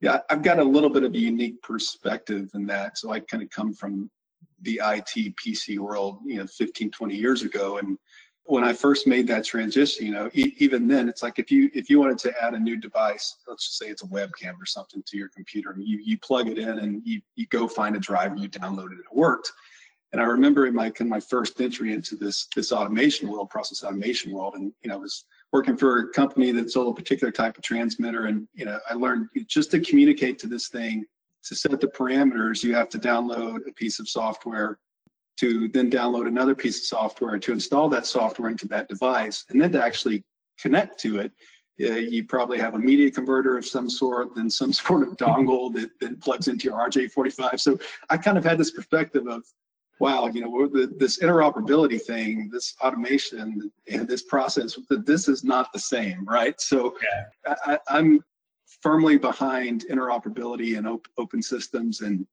yeah, 0.00 0.20
I've 0.30 0.42
got 0.42 0.58
a 0.58 0.64
little 0.64 0.90
bit 0.90 1.02
of 1.02 1.14
a 1.14 1.18
unique 1.18 1.60
perspective 1.62 2.50
in 2.54 2.66
that. 2.66 2.98
So 2.98 3.10
I 3.10 3.20
kind 3.20 3.42
of 3.42 3.50
come 3.50 3.72
from 3.72 4.10
the 4.62 4.80
IT 4.84 5.34
PC 5.36 5.78
world, 5.78 6.20
you 6.24 6.38
know, 6.38 6.46
15, 6.46 6.90
20 6.90 7.14
years 7.14 7.42
ago, 7.42 7.78
and 7.78 7.98
when 8.48 8.64
I 8.64 8.72
first 8.72 9.06
made 9.06 9.26
that 9.28 9.44
transition, 9.44 10.06
you 10.06 10.12
know, 10.12 10.30
e- 10.32 10.54
even 10.56 10.88
then, 10.88 11.06
it's 11.06 11.22
like 11.22 11.38
if 11.38 11.52
you 11.52 11.70
if 11.74 11.90
you 11.90 12.00
wanted 12.00 12.18
to 12.20 12.32
add 12.42 12.54
a 12.54 12.58
new 12.58 12.76
device, 12.76 13.36
let's 13.46 13.66
just 13.66 13.78
say 13.78 13.88
it's 13.88 14.02
a 14.02 14.06
webcam 14.06 14.54
or 14.58 14.64
something 14.64 15.02
to 15.06 15.16
your 15.18 15.28
computer, 15.28 15.74
you 15.78 16.00
you 16.02 16.18
plug 16.18 16.48
it 16.48 16.58
in 16.58 16.78
and 16.78 17.02
you 17.04 17.20
you 17.36 17.46
go 17.48 17.68
find 17.68 17.94
a 17.94 18.00
driver, 18.00 18.36
you 18.36 18.48
download 18.48 18.86
it, 18.86 18.98
it 18.98 19.14
worked. 19.14 19.52
And 20.12 20.22
I 20.22 20.24
remember 20.24 20.66
in 20.66 20.74
my 20.74 20.90
in 20.98 21.08
my 21.10 21.20
first 21.20 21.60
entry 21.60 21.92
into 21.92 22.16
this 22.16 22.48
this 22.56 22.72
automation 22.72 23.28
world, 23.28 23.50
process 23.50 23.84
automation 23.84 24.32
world, 24.32 24.54
and 24.54 24.72
you 24.82 24.88
know, 24.88 24.94
I 24.94 24.98
was 24.98 25.26
working 25.52 25.76
for 25.76 25.98
a 25.98 26.08
company 26.08 26.50
that 26.52 26.70
sold 26.70 26.96
a 26.96 27.00
particular 27.00 27.30
type 27.30 27.58
of 27.58 27.62
transmitter, 27.62 28.26
and 28.26 28.48
you 28.54 28.64
know, 28.64 28.78
I 28.88 28.94
learned 28.94 29.28
just 29.46 29.70
to 29.72 29.80
communicate 29.80 30.38
to 30.38 30.46
this 30.46 30.68
thing, 30.68 31.04
to 31.44 31.54
set 31.54 31.78
the 31.82 31.86
parameters, 31.86 32.64
you 32.64 32.74
have 32.74 32.88
to 32.90 32.98
download 32.98 33.68
a 33.68 33.72
piece 33.72 34.00
of 34.00 34.08
software, 34.08 34.78
to 35.38 35.68
then 35.68 35.90
download 35.90 36.26
another 36.26 36.54
piece 36.54 36.78
of 36.78 36.84
software 36.84 37.38
to 37.38 37.52
install 37.52 37.88
that 37.88 38.06
software 38.06 38.50
into 38.50 38.66
that 38.68 38.88
device, 38.88 39.44
and 39.50 39.60
then 39.60 39.72
to 39.72 39.82
actually 39.82 40.24
connect 40.60 40.98
to 41.00 41.20
it. 41.20 41.32
Uh, 41.80 41.92
you 41.94 42.24
probably 42.24 42.58
have 42.58 42.74
a 42.74 42.78
media 42.78 43.08
converter 43.08 43.56
of 43.56 43.64
some 43.64 43.88
sort, 43.88 44.34
then 44.34 44.50
some 44.50 44.72
sort 44.84 45.06
of 45.06 45.16
dongle 45.16 45.72
that 45.74 45.90
then 46.00 46.16
plugs 46.16 46.48
into 46.48 46.64
your 46.64 46.78
RJ45. 46.78 47.60
So 47.60 47.78
I 48.10 48.16
kind 48.16 48.36
of 48.36 48.44
had 48.44 48.58
this 48.58 48.72
perspective 48.72 49.28
of 49.28 49.44
wow, 50.00 50.28
you 50.28 50.40
know, 50.40 50.68
the, 50.68 50.94
this 50.96 51.18
interoperability 51.18 52.00
thing, 52.00 52.48
this 52.52 52.74
automation, 52.80 53.70
and 53.90 54.06
this 54.06 54.22
process, 54.22 54.78
this 54.90 55.28
is 55.28 55.42
not 55.42 55.72
the 55.72 55.78
same, 55.78 56.24
right? 56.24 56.60
So 56.60 56.96
yeah. 57.02 57.54
I, 57.66 57.78
I'm 57.88 58.24
firmly 58.80 59.18
behind 59.18 59.86
interoperability 59.90 60.78
and 60.78 60.86
op- 60.86 61.08
open 61.16 61.42
systems, 61.42 62.00
and 62.00 62.26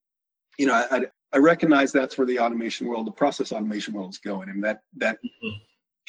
you 0.58 0.68
know, 0.68 0.86
I, 0.92 1.06
I 1.36 1.38
recognize 1.38 1.92
that's 1.92 2.18
where 2.18 2.26
the 2.26 2.40
automation 2.40 2.88
world, 2.88 3.06
the 3.06 3.12
process 3.12 3.52
automation 3.52 3.94
world, 3.94 4.12
is 4.12 4.18
going, 4.18 4.48
and 4.48 4.64
that 4.64 4.84
that 4.96 5.18
mm-hmm. 5.18 5.58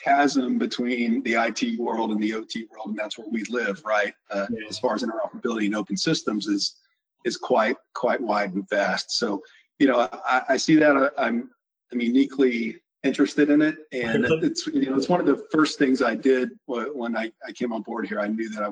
chasm 0.02 0.56
between 0.56 1.20
the 1.24 1.34
IT 1.34 1.80
world 1.80 2.12
and 2.12 2.22
the 2.22 2.32
OT 2.32 2.68
world, 2.70 2.90
and 2.90 2.96
that's 2.96 3.18
where 3.18 3.26
we 3.28 3.42
live, 3.50 3.82
right? 3.84 4.14
Uh, 4.30 4.46
yeah. 4.50 4.68
As 4.68 4.78
far 4.78 4.94
as 4.94 5.02
interoperability 5.02 5.66
and 5.66 5.74
open 5.74 5.96
systems 5.96 6.46
is 6.46 6.76
is 7.24 7.36
quite 7.36 7.76
quite 7.94 8.20
wide 8.20 8.54
and 8.54 8.68
vast. 8.70 9.18
So 9.18 9.42
you 9.80 9.88
know, 9.88 10.08
I, 10.26 10.42
I 10.50 10.56
see 10.56 10.76
that 10.76 10.96
uh, 10.96 11.10
I'm 11.18 11.50
I'm 11.92 12.00
uniquely 12.00 12.76
interested 13.02 13.50
in 13.50 13.62
it, 13.62 13.78
and 13.90 14.24
it's 14.44 14.68
you 14.68 14.88
know 14.88 14.96
it's 14.96 15.08
one 15.08 15.18
of 15.18 15.26
the 15.26 15.44
first 15.50 15.76
things 15.76 16.02
I 16.02 16.14
did 16.14 16.50
when 16.66 17.16
I, 17.16 17.32
I 17.44 17.50
came 17.50 17.72
on 17.72 17.82
board 17.82 18.06
here. 18.06 18.20
I 18.20 18.28
knew 18.28 18.48
that 18.50 18.62
I 18.62 18.70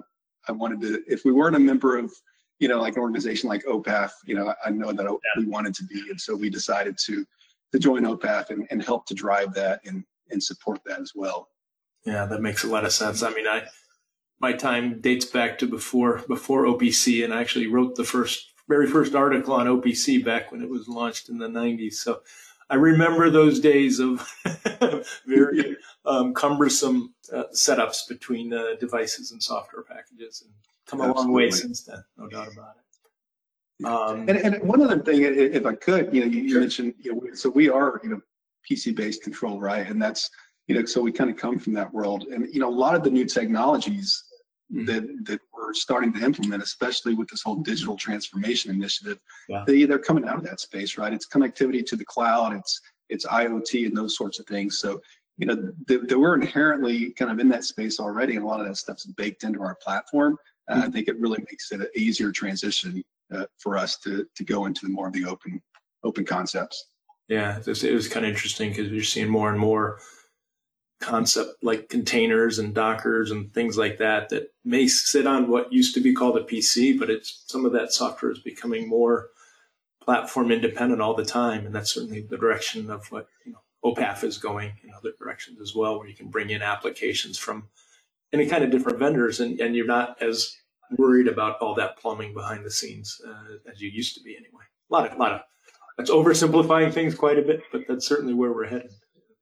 I 0.48 0.52
wanted 0.52 0.80
to 0.82 1.02
if 1.08 1.24
we 1.24 1.32
weren't 1.32 1.56
a 1.56 1.60
member 1.60 1.98
of 1.98 2.14
you 2.58 2.68
know 2.68 2.80
like 2.80 2.96
an 2.96 3.02
organization 3.02 3.48
like 3.48 3.64
OPAF, 3.64 4.10
you 4.24 4.34
know 4.34 4.54
I 4.64 4.70
know 4.70 4.92
that 4.92 5.18
we 5.38 5.46
wanted 5.46 5.74
to 5.74 5.84
be, 5.84 6.00
and 6.10 6.20
so 6.20 6.34
we 6.34 6.50
decided 6.50 6.98
to 7.06 7.24
to 7.72 7.78
join 7.78 8.02
OPAF 8.02 8.50
and, 8.50 8.66
and 8.70 8.82
help 8.82 9.06
to 9.06 9.14
drive 9.14 9.54
that 9.54 9.80
and 9.84 10.04
and 10.30 10.42
support 10.42 10.80
that 10.86 11.00
as 11.00 11.12
well. 11.14 11.48
Yeah, 12.04 12.26
that 12.26 12.42
makes 12.42 12.64
a 12.64 12.68
lot 12.68 12.84
of 12.84 12.92
sense. 12.92 13.22
I 13.22 13.30
mean, 13.30 13.46
I 13.46 13.64
my 14.40 14.52
time 14.52 15.00
dates 15.00 15.24
back 15.24 15.58
to 15.58 15.66
before 15.66 16.22
before 16.28 16.64
OPC, 16.64 17.24
and 17.24 17.32
I 17.32 17.40
actually 17.40 17.66
wrote 17.66 17.96
the 17.96 18.04
first 18.04 18.52
very 18.68 18.86
first 18.86 19.14
article 19.14 19.54
on 19.54 19.66
OPC 19.66 20.24
back 20.24 20.50
when 20.50 20.62
it 20.62 20.68
was 20.68 20.88
launched 20.88 21.28
in 21.28 21.38
the 21.38 21.48
90s. 21.48 21.94
So 21.94 22.22
I 22.70 22.76
remember 22.76 23.28
those 23.28 23.60
days 23.60 24.00
of 24.00 24.26
very 25.26 25.76
um, 26.06 26.32
cumbersome 26.32 27.14
uh, 27.32 27.44
setups 27.52 28.08
between 28.08 28.52
uh, 28.52 28.74
devices 28.80 29.32
and 29.32 29.42
software 29.42 29.82
packages, 29.82 30.42
and 30.42 30.52
come 30.86 31.00
a 31.00 31.12
long 31.12 31.32
way 31.32 31.50
since 31.50 31.82
then, 31.82 32.02
no 32.16 32.26
doubt 32.28 32.52
about 32.52 32.76
it. 32.76 32.84
Um, 33.84 34.28
and, 34.28 34.38
and, 34.38 34.62
one 34.62 34.80
other 34.82 35.00
thing, 35.00 35.22
if 35.22 35.66
I 35.66 35.74
could, 35.74 36.14
you 36.14 36.20
know, 36.20 36.26
you, 36.26 36.60
mentioned, 36.60 36.94
you 36.98 37.14
know, 37.14 37.22
so 37.34 37.50
we 37.50 37.68
are, 37.68 38.00
you 38.04 38.10
know, 38.10 38.20
PC-based 38.70 39.22
control, 39.22 39.60
right? 39.60 39.86
And 39.86 40.00
that's, 40.00 40.30
you 40.68 40.74
know, 40.76 40.84
so 40.84 41.00
we 41.00 41.10
kind 41.10 41.28
of 41.28 41.36
come 41.36 41.58
from 41.58 41.72
that 41.74 41.92
world, 41.92 42.24
and 42.30 42.46
you 42.52 42.60
know, 42.60 42.68
a 42.68 42.70
lot 42.70 42.94
of 42.94 43.02
the 43.02 43.10
new 43.10 43.24
technologies 43.24 44.24
mm-hmm. 44.72 44.86
that 44.86 45.26
that 45.26 45.40
we're 45.52 45.74
starting 45.74 46.12
to 46.14 46.24
implement, 46.24 46.62
especially 46.62 47.14
with 47.14 47.28
this 47.28 47.42
whole 47.42 47.56
digital 47.56 47.96
transformation 47.96 48.70
initiative. 48.70 49.18
Yeah. 49.48 49.64
They 49.66 49.84
they're 49.84 49.98
coming 49.98 50.26
out 50.26 50.36
of 50.36 50.44
that 50.44 50.60
space, 50.60 50.96
right? 50.96 51.12
It's 51.12 51.28
connectivity 51.28 51.84
to 51.84 51.96
the 51.96 52.04
cloud, 52.04 52.54
it's 52.54 52.80
it's 53.10 53.26
IoT 53.26 53.86
and 53.86 53.96
those 53.96 54.16
sorts 54.16 54.38
of 54.38 54.46
things. 54.46 54.78
So 54.78 55.00
you 55.36 55.46
know, 55.46 55.72
the, 55.88 56.18
we're 56.18 56.36
inherently 56.36 57.10
kind 57.10 57.30
of 57.30 57.40
in 57.40 57.48
that 57.48 57.64
space 57.64 57.98
already, 57.98 58.36
and 58.36 58.44
a 58.44 58.46
lot 58.46 58.60
of 58.60 58.66
that 58.66 58.76
stuff's 58.76 59.04
baked 59.04 59.42
into 59.42 59.62
our 59.62 59.76
platform. 59.82 60.38
Uh. 60.68 60.82
I 60.84 60.90
think 60.90 61.08
it 61.08 61.18
really 61.18 61.44
makes 61.50 61.70
it 61.72 61.80
an 61.80 61.88
easier 61.96 62.32
transition 62.32 63.02
uh, 63.32 63.46
for 63.58 63.76
us 63.76 63.98
to 63.98 64.26
to 64.34 64.44
go 64.44 64.66
into 64.66 64.88
more 64.88 65.08
of 65.08 65.12
the 65.12 65.24
open 65.24 65.62
open 66.02 66.24
concepts. 66.24 66.86
Yeah, 67.28 67.58
it 67.58 67.66
was, 67.66 67.82
it 67.82 67.94
was 67.94 68.08
kind 68.08 68.26
of 68.26 68.32
interesting 68.32 68.70
because 68.70 68.90
you're 68.90 69.02
seeing 69.02 69.30
more 69.30 69.50
and 69.50 69.58
more 69.58 69.98
concept 71.00 71.62
like 71.62 71.88
containers 71.88 72.58
and 72.58 72.74
dockers 72.74 73.30
and 73.30 73.52
things 73.52 73.76
like 73.76 73.98
that 73.98 74.28
that 74.28 74.52
may 74.64 74.86
sit 74.88 75.26
on 75.26 75.48
what 75.48 75.72
used 75.72 75.94
to 75.94 76.00
be 76.00 76.14
called 76.14 76.36
a 76.36 76.42
PC, 76.42 76.98
but 76.98 77.10
it's 77.10 77.44
some 77.46 77.66
of 77.66 77.72
that 77.72 77.92
software 77.92 78.32
is 78.32 78.38
becoming 78.38 78.88
more 78.88 79.28
platform 80.02 80.50
independent 80.50 81.00
all 81.00 81.14
the 81.14 81.24
time, 81.24 81.66
and 81.66 81.74
that's 81.74 81.92
certainly 81.92 82.20
the 82.20 82.36
direction 82.36 82.90
of 82.90 83.10
what 83.10 83.26
you 83.44 83.52
know 83.52 83.58
OPAF 83.84 84.24
is 84.24 84.38
going 84.38 84.72
in 84.82 84.90
other 84.94 85.12
directions 85.18 85.60
as 85.60 85.74
well, 85.74 85.98
where 85.98 86.08
you 86.08 86.14
can 86.14 86.28
bring 86.28 86.50
in 86.50 86.62
applications 86.62 87.38
from 87.38 87.68
any 88.34 88.46
kind 88.46 88.64
of 88.64 88.70
different 88.70 88.98
vendors, 88.98 89.40
and, 89.40 89.60
and 89.60 89.74
you're 89.74 89.86
not 89.86 90.20
as 90.20 90.54
worried 90.98 91.28
about 91.28 91.58
all 91.60 91.74
that 91.74 91.96
plumbing 91.96 92.34
behind 92.34 92.64
the 92.64 92.70
scenes 92.70 93.20
uh, 93.26 93.70
as 93.72 93.80
you 93.80 93.88
used 93.88 94.14
to 94.16 94.22
be 94.22 94.36
anyway. 94.36 94.64
A 94.90 94.92
lot 94.92 95.10
of, 95.10 95.16
a 95.16 95.20
lot 95.20 95.32
of 95.32 95.40
that's 95.96 96.10
oversimplifying 96.10 96.92
things 96.92 97.14
quite 97.14 97.38
a 97.38 97.42
bit, 97.42 97.62
but 97.72 97.82
that's 97.88 98.06
certainly 98.06 98.34
where 98.34 98.52
we're 98.52 98.66
headed. 98.66 98.90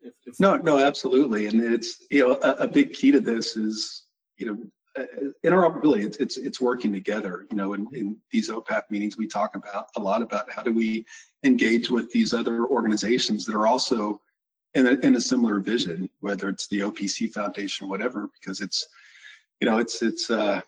If, 0.03 0.13
if 0.27 0.39
no, 0.39 0.57
no, 0.57 0.79
absolutely, 0.79 1.47
and 1.47 1.61
it's 1.61 2.05
you 2.11 2.29
know 2.29 2.39
a, 2.43 2.65
a 2.65 2.69
big 2.69 2.93
key 2.93 3.11
to 3.11 3.21
this 3.21 3.57
is 3.57 4.05
you 4.37 4.47
know 4.47 5.03
uh, 5.03 5.07
interoperability. 5.45 6.05
It's, 6.05 6.19
it's 6.19 6.37
it's 6.37 6.61
working 6.61 6.93
together. 6.93 7.47
You 7.51 7.57
know, 7.57 7.73
in, 7.73 7.87
in 7.93 8.17
these 8.31 8.51
OPAF 8.51 8.83
meetings, 8.91 9.17
we 9.17 9.27
talk 9.27 9.57
about 9.57 9.87
a 9.97 10.01
lot 10.01 10.21
about 10.21 10.53
how 10.53 10.63
do 10.63 10.73
we 10.73 11.07
engage 11.45 11.91
with 11.91 12.11
these 12.13 12.35
other 12.35 12.67
organizations 12.67 13.47
that 13.47 13.55
are 13.55 13.67
also 13.67 14.21
in 14.75 14.87
a, 14.87 14.93
in 15.07 15.17
a 15.17 15.21
similar 15.21 15.61
vision, 15.61 16.09
whether 16.21 16.49
it's 16.49 16.67
the 16.69 16.81
OPC 16.81 17.33
Foundation 17.33 17.87
or 17.87 17.91
whatever, 17.91 18.29
because 18.41 18.61
it's 18.61 18.87
you 19.61 19.69
know 19.69 19.79
it's 19.79 20.02
it's 20.02 20.31
uh, 20.31 20.61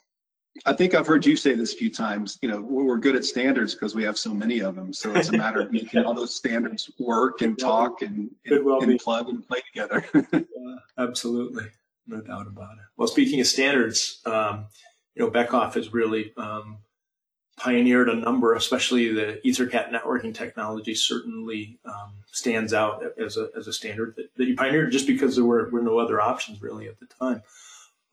I 0.66 0.72
think 0.72 0.94
I've 0.94 1.06
heard 1.06 1.26
you 1.26 1.36
say 1.36 1.54
this 1.54 1.74
a 1.74 1.76
few 1.76 1.90
times. 1.90 2.38
You 2.40 2.48
know, 2.48 2.60
we're 2.60 2.96
good 2.96 3.16
at 3.16 3.24
standards 3.24 3.74
because 3.74 3.94
we 3.94 4.04
have 4.04 4.16
so 4.16 4.32
many 4.32 4.60
of 4.60 4.76
them. 4.76 4.92
So 4.92 5.12
it's 5.12 5.30
a 5.30 5.36
matter 5.36 5.60
of 5.60 5.72
making 5.72 6.04
all 6.04 6.14
those 6.14 6.36
standards 6.36 6.90
work 6.98 7.42
and 7.42 7.58
talk 7.58 8.02
and, 8.02 8.30
and, 8.46 8.64
well 8.64 8.80
and 8.82 8.98
plug 9.00 9.28
and 9.28 9.46
play 9.46 9.62
together. 9.66 10.04
uh, 10.32 10.76
absolutely, 10.96 11.64
no 12.06 12.20
doubt 12.20 12.46
about 12.46 12.74
it. 12.74 12.84
Well, 12.96 13.08
speaking 13.08 13.40
of 13.40 13.48
standards, 13.48 14.20
um, 14.26 14.66
you 15.16 15.24
know, 15.24 15.30
Beckhoff 15.30 15.74
has 15.74 15.92
really 15.92 16.32
um, 16.36 16.78
pioneered 17.56 18.08
a 18.08 18.14
number, 18.14 18.54
especially 18.54 19.12
the 19.12 19.40
EtherCAT 19.44 19.90
networking 19.90 20.34
technology. 20.34 20.94
Certainly 20.94 21.78
um, 21.84 22.12
stands 22.30 22.72
out 22.72 23.04
as 23.18 23.36
a 23.36 23.48
as 23.56 23.68
a 23.68 23.72
standard 23.72 24.14
that, 24.16 24.34
that 24.36 24.46
you 24.46 24.56
pioneered, 24.56 24.92
just 24.92 25.06
because 25.06 25.36
there 25.36 25.44
were, 25.44 25.68
were 25.70 25.82
no 25.82 25.98
other 25.98 26.20
options 26.20 26.62
really 26.62 26.88
at 26.88 26.98
the 26.98 27.06
time. 27.06 27.42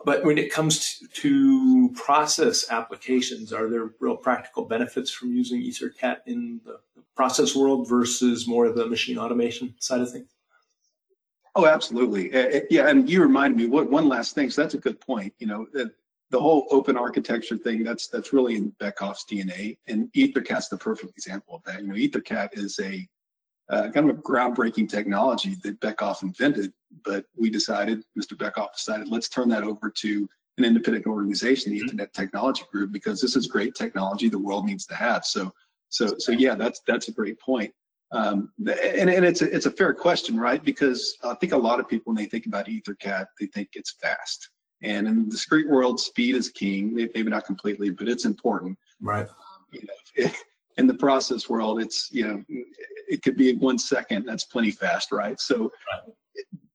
But 0.04 0.24
when 0.26 0.38
it 0.38 0.52
comes 0.52 1.04
to 1.14 1.90
process 1.94 2.70
applications, 2.72 3.54
are 3.54 3.70
there 3.70 3.92
real 4.00 4.18
practical 4.18 4.66
benefits 4.66 5.12
from 5.12 5.32
using 5.32 5.62
EtherCAT 5.62 6.18
in 6.26 6.62
the 6.66 6.80
process 7.16 7.56
world 7.56 7.88
versus 7.88 8.48
more 8.48 8.66
of 8.66 8.76
the 8.76 8.88
machine 8.88 9.20
automation 9.20 9.76
side 9.80 10.02
of 10.02 10.12
things? 10.12 10.30
Oh, 11.54 11.68
absolutely. 11.68 12.32
Yeah, 12.72 12.88
and 12.88 13.10
you 13.10 13.22
reminded 13.22 13.58
me 13.58 13.68
what 13.68 13.92
one 13.92 14.08
last 14.08 14.34
thing. 14.34 14.50
So 14.50 14.62
that's 14.62 14.74
a 14.74 14.80
good 14.80 15.00
point. 15.00 15.34
You 15.38 15.48
know, 15.48 15.68
the 16.32 16.40
whole 16.40 16.66
open 16.72 16.98
architecture 16.98 17.58
thing 17.58 17.84
that's 17.84 18.08
that's 18.08 18.34
really 18.34 18.56
in 18.56 18.72
Beckhoff's 18.82 19.26
DNA, 19.30 19.78
and 19.88 20.12
EtherCAT's 20.14 20.70
the 20.70 20.78
perfect 20.78 21.12
example 21.12 21.56
of 21.56 21.64
that. 21.66 21.82
You 21.82 21.88
know, 21.88 21.96
EtherCAT 21.96 22.50
is 22.54 22.80
a 22.80 23.08
uh, 23.70 23.90
kind 23.92 24.10
of 24.10 24.18
a 24.18 24.22
groundbreaking 24.22 24.90
technology 24.90 25.56
that 25.64 25.80
Beckhoff 25.80 26.24
invented, 26.24 26.74
but 27.06 27.26
we 27.38 27.50
decided, 27.50 28.04
Mr. 28.20 28.34
Beckhoff 28.34 28.74
decided, 28.74 29.08
let's 29.08 29.30
turn 29.30 29.48
that 29.50 29.64
over 29.64 29.90
to 29.90 30.28
an 30.58 30.66
independent 30.66 31.06
organization, 31.06 31.72
the 31.72 31.80
mm-hmm. 31.80 31.98
EtherCAT 31.98 32.12
Technology 32.14 32.64
Group, 32.72 32.92
because 32.92 33.22
this 33.22 33.36
is 33.36 33.48
great 33.48 33.76
technology 33.76 34.28
the 34.28 34.38
world 34.38 34.66
needs 34.66 34.86
to 34.88 34.96
have. 34.96 35.26
So, 35.26 35.52
so, 35.90 36.16
so 36.18 36.32
yeah, 36.32 36.56
that's 36.56 36.82
that's 36.88 37.08
a 37.08 37.14
great 37.14 37.40
point. 37.40 37.74
Um, 38.14 38.52
and, 38.58 39.10
and 39.10 39.26
it's 39.26 39.42
a, 39.42 39.54
it's 39.54 39.68
a 39.68 39.72
fair 39.72 39.94
question, 39.94 40.38
right? 40.38 40.64
Because 40.64 41.18
I 41.24 41.34
think 41.36 41.54
a 41.54 41.58
lot 41.58 41.80
of 41.80 41.88
people, 41.88 42.14
when 42.14 42.22
they 42.22 42.30
think 42.30 42.46
about 42.46 42.68
EtherCAT, 42.68 43.26
they 43.40 43.46
think 43.48 43.70
it's 43.74 43.92
fast. 44.02 44.50
And 44.84 45.08
in 45.08 45.26
the 45.26 45.32
discrete 45.32 45.70
world, 45.70 46.00
speed 46.00 46.36
is 46.36 46.50
king. 46.50 46.94
Maybe 46.96 47.24
not 47.24 47.46
completely, 47.46 47.90
but 47.90 48.08
it's 48.08 48.26
important. 48.26 48.78
Right. 49.00 49.28
You 49.72 49.88
know, 50.18 50.32
in 50.78 50.88
the 50.88 50.94
process 50.94 51.50
world, 51.50 51.82
it's 51.82 52.10
you 52.12 52.28
know, 52.28 52.44
it 53.08 53.22
could 53.22 53.38
be 53.38 53.56
one 53.56 53.78
second. 53.78 54.26
That's 54.26 54.46
plenty 54.46 54.72
fast, 54.72 55.12
right? 55.12 55.40
So 55.40 55.72
right. 55.94 56.14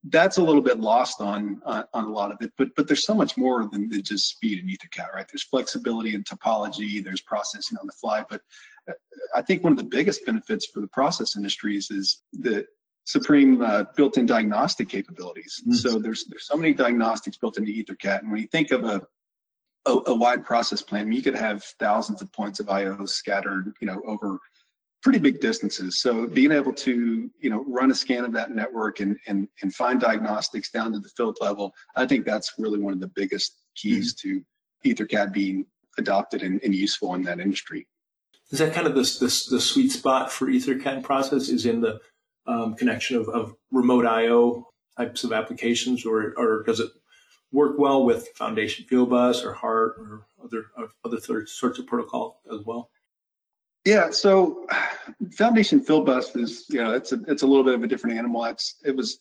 that's 0.05 0.37
a 0.37 0.43
little 0.43 0.63
bit 0.63 0.79
lost 0.79 1.21
on, 1.21 1.61
on 1.65 1.85
on 1.93 2.05
a 2.05 2.11
lot 2.11 2.31
of 2.31 2.39
it. 2.41 2.53
But 2.57 2.69
but 2.77 2.87
there's 2.87 3.05
so 3.05 3.15
much 3.15 3.37
more 3.37 3.69
than, 3.71 3.91
just 4.03 4.29
speed 4.29 4.61
in 4.61 4.69
EtherCAT, 4.69 5.13
right? 5.15 5.27
There's 5.31 5.43
flexibility 5.45 6.15
and 6.15 6.25
topology. 6.25 7.03
There's 7.03 7.23
processing 7.23 7.79
on 7.79 7.87
the 7.87 7.93
fly. 7.93 8.25
But 8.29 8.43
uh, 8.89 8.93
I 9.35 9.43
think 9.43 9.65
one 9.65 9.73
of 9.73 9.79
the 9.79 9.85
biggest 9.85 10.25
benefits 10.25 10.67
for 10.67 10.81
the 10.81 10.89
process 10.89 11.37
industries 11.37 11.91
is 11.91 12.23
the 12.33 12.67
supreme 13.07 13.63
uh, 13.63 13.85
built-in 13.97 14.27
diagnostic 14.27 14.89
capabilities. 14.89 15.63
Mm-hmm. 15.63 15.75
So 15.75 15.99
there's 15.99 16.27
there's 16.27 16.47
so 16.47 16.57
many 16.57 16.75
diagnostics 16.75 17.39
built 17.39 17.57
into 17.57 17.73
EtherCAT, 17.73 18.21
and 18.21 18.31
when 18.31 18.41
you 18.43 18.49
think 18.49 18.71
of 18.73 18.85
a 18.85 19.01
a, 19.87 19.99
a 20.07 20.15
wide 20.15 20.45
process 20.45 20.83
plan, 20.83 21.13
you 21.13 21.23
could 21.23 21.37
have 21.37 21.63
thousands 21.79 22.21
of 22.21 22.31
points 22.33 22.61
of 22.61 22.69
I/O 22.69 23.07
scattered, 23.07 23.73
you 23.81 23.87
know, 23.87 24.03
over 24.07 24.39
pretty 25.03 25.21
big 25.21 25.41
distances. 25.41 26.01
So 26.01 26.27
being 26.27 26.51
able 26.51 26.73
to, 26.73 27.31
you 27.39 27.51
know, 27.51 27.65
run 27.69 27.93
a 27.93 27.95
scan 27.95 28.25
of 28.25 28.33
that 28.33 28.51
network 28.51 28.99
and 29.01 29.17
and 29.29 29.49
and 29.63 29.73
find 29.73 30.01
diagnostics 30.01 30.71
down 30.71 30.93
to 30.93 30.99
the 30.99 31.09
field 31.17 31.39
level, 31.41 31.73
I 31.95 32.07
think 32.07 32.27
that's 32.27 32.55
really 32.59 32.81
one 32.81 32.93
of 32.93 33.01
the 33.01 33.13
biggest 33.15 33.63
keys 33.77 34.15
mm-hmm. 34.15 34.39
to 34.39 34.95
EtherCAT 34.95 35.33
being 35.33 35.67
adopted 35.99 36.43
and, 36.43 36.61
and 36.65 36.75
useful 36.75 37.15
in 37.15 37.23
that 37.23 37.41
industry. 37.41 37.87
Is 38.51 38.59
that 38.59 38.75
kind 38.75 38.87
of 38.87 38.95
the, 38.95 39.03
the, 39.03 39.47
the 39.51 39.61
sweet 39.61 39.91
spot 39.91 40.31
for 40.31 40.47
EtherCAT 40.47 41.03
process 41.03 41.49
is 41.49 41.67
in 41.67 41.81
the 41.81 41.99
um, 42.47 42.75
connection 42.75 43.17
of, 43.17 43.29
of 43.29 43.55
remote 43.71 44.07
I/O 44.07 44.67
types 44.97 45.25
of 45.25 45.33
applications, 45.33 46.05
or 46.05 46.35
or 46.37 46.63
does 46.65 46.81
it 46.81 46.91
work 47.53 47.79
well 47.79 48.05
with 48.05 48.29
Foundation 48.37 48.85
Fieldbus 48.91 49.45
or 49.45 49.53
HART 49.53 49.97
or 49.99 50.27
other 50.43 50.67
other 51.05 51.47
sorts 51.47 51.79
of 51.79 51.87
protocol 51.87 52.41
as 52.53 52.61
well? 52.65 52.91
Yeah, 53.85 54.11
so 54.11 54.67
Foundation 55.33 55.81
Fieldbus 55.81 56.37
is 56.37 56.67
you 56.69 56.83
know 56.83 56.93
it's 56.93 57.13
a 57.13 57.21
it's 57.29 57.43
a 57.43 57.47
little 57.47 57.65
bit 57.65 57.75
of 57.75 57.83
a 57.83 57.87
different 57.87 58.19
animal. 58.19 58.45
It's 58.45 58.77
it 58.85 58.95
was 58.95 59.19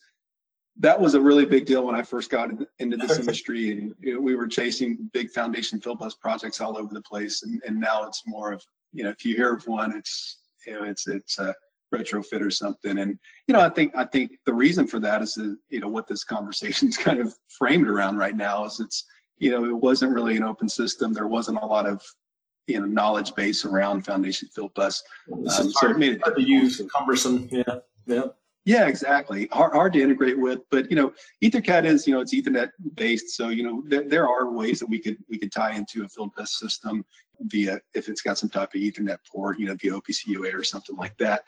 that 0.78 1.00
was 1.00 1.14
a 1.14 1.22
really 1.22 1.46
big 1.46 1.66
deal 1.66 1.86
when 1.86 1.96
I 1.96 2.02
first 2.02 2.30
got 2.30 2.50
into 2.80 2.98
this 2.98 3.18
industry, 3.18 3.72
and 3.72 3.94
you 4.02 4.16
know, 4.16 4.22
we 4.22 4.36
were 4.36 4.48
chasing 4.48 5.10
big 5.14 5.30
Foundation 5.30 5.80
Fieldbus 5.80 6.20
projects 6.20 6.60
all 6.60 6.78
over 6.78 6.94
the 6.94 7.02
place, 7.02 7.44
and, 7.44 7.62
and 7.66 7.80
now 7.80 8.06
it's 8.06 8.24
more 8.26 8.52
of 8.52 8.64
you 8.92 9.04
know 9.04 9.10
if 9.10 9.24
you 9.24 9.36
hear 9.36 9.54
of 9.54 9.66
one, 9.68 9.96
it's 9.96 10.40
you 10.66 10.74
know 10.74 10.84
it's 10.84 11.08
it's 11.08 11.40
a 11.40 11.54
retrofit 11.94 12.42
or 12.42 12.52
something. 12.52 13.00
And 13.00 13.18
you 13.48 13.54
know, 13.54 13.62
I 13.62 13.70
think 13.70 13.96
I 13.96 14.06
think 14.06 14.32
the 14.46 14.54
reason 14.54 14.88
for 14.88 15.00
that 15.00 15.22
is 15.22 15.34
that 15.36 15.58
you 15.70 15.80
know 15.80 15.88
what 15.88 16.08
this 16.08 16.24
conversation's 16.24 16.98
kind 17.08 17.20
of 17.20 17.36
framed 17.58 17.88
around 17.88 18.18
right 18.18 18.36
now 18.36 18.66
is 18.66 18.80
it's 18.80 19.06
you 19.38 19.52
know 19.52 19.66
it 19.66 19.76
wasn't 19.76 20.14
really 20.14 20.38
an 20.38 20.44
open 20.44 20.70
system. 20.70 21.14
There 21.14 21.28
wasn't 21.28 21.60
a 21.62 21.66
lot 21.66 21.86
of 21.86 22.02
you 22.68 22.80
know 22.80 22.86
knowledge 22.86 23.36
base 23.36 23.66
around 23.66 24.06
Foundation 24.06 24.50
Fieldbus, 24.58 25.02
um, 25.32 25.72
so 25.72 25.90
it 25.90 25.98
made 25.98 26.14
it 26.14 26.22
hard 26.24 26.36
to 26.36 26.44
use, 26.44 26.82
cumbersome. 26.94 27.48
Yeah, 27.52 27.80
yeah. 28.06 28.24
Yeah, 28.68 28.88
exactly. 28.88 29.48
Hard, 29.52 29.74
hard 29.74 29.94
to 29.94 30.02
integrate 30.02 30.40
with, 30.40 30.62
but 30.72 30.90
you 30.90 30.96
know, 30.96 31.14
EtherCAT 31.44 31.86
is 31.86 32.08
you 32.08 32.16
know 32.16 32.20
it's 32.22 32.34
Ethernet 32.34 32.72
based, 32.96 33.36
so 33.36 33.50
you 33.50 33.62
know 33.62 33.84
there, 33.86 34.10
there 34.10 34.28
are 34.28 34.50
ways 34.50 34.80
that 34.80 34.90
we 34.90 34.98
could 34.98 35.18
we 35.30 35.38
could 35.38 35.52
tie 35.52 35.76
into 35.76 36.04
a 36.04 36.08
Fieldbus 36.08 36.48
system 36.48 37.06
via 37.42 37.80
if 37.94 38.10
it's 38.10 38.22
got 38.22 38.38
some 38.38 38.50
type 38.50 38.74
of 38.74 38.82
Ethernet 38.82 39.18
port, 39.32 39.60
you 39.60 39.68
know, 39.68 39.76
via 39.80 39.92
OPC 39.92 40.28
UA 40.28 40.56
or 40.56 40.64
something 40.64 40.96
like 40.96 41.18
that. 41.18 41.44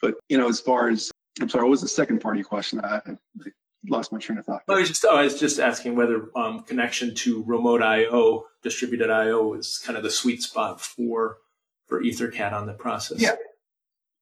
But 0.00 0.14
you 0.28 0.38
know, 0.38 0.48
as 0.48 0.60
far 0.60 0.88
as 0.88 1.10
I'm 1.40 1.48
sorry, 1.48 1.64
what 1.64 1.70
was 1.70 1.82
the 1.82 1.88
second 1.88 2.20
part 2.20 2.36
of 2.36 2.38
your 2.38 2.46
question? 2.46 2.80
I, 2.80 2.96
I 3.06 3.16
lost 3.88 4.12
my 4.12 4.18
train 4.18 4.38
of 4.38 4.46
thought. 4.46 4.62
I 4.68 4.74
was 4.74 4.88
just 4.88 5.04
I 5.04 5.22
was 5.22 5.38
just 5.38 5.58
asking 5.58 5.96
whether 5.96 6.30
um, 6.36 6.60
connection 6.60 7.14
to 7.16 7.42
remote 7.44 7.82
I/O, 7.82 8.46
distributed 8.62 9.10
I/O, 9.10 9.54
is 9.54 9.80
kind 9.84 9.96
of 9.96 10.02
the 10.02 10.10
sweet 10.10 10.42
spot 10.42 10.80
for 10.80 11.38
for 11.86 12.02
EtherCAT 12.02 12.52
on 12.52 12.66
the 12.66 12.74
process. 12.74 13.20
Yeah, 13.20 13.36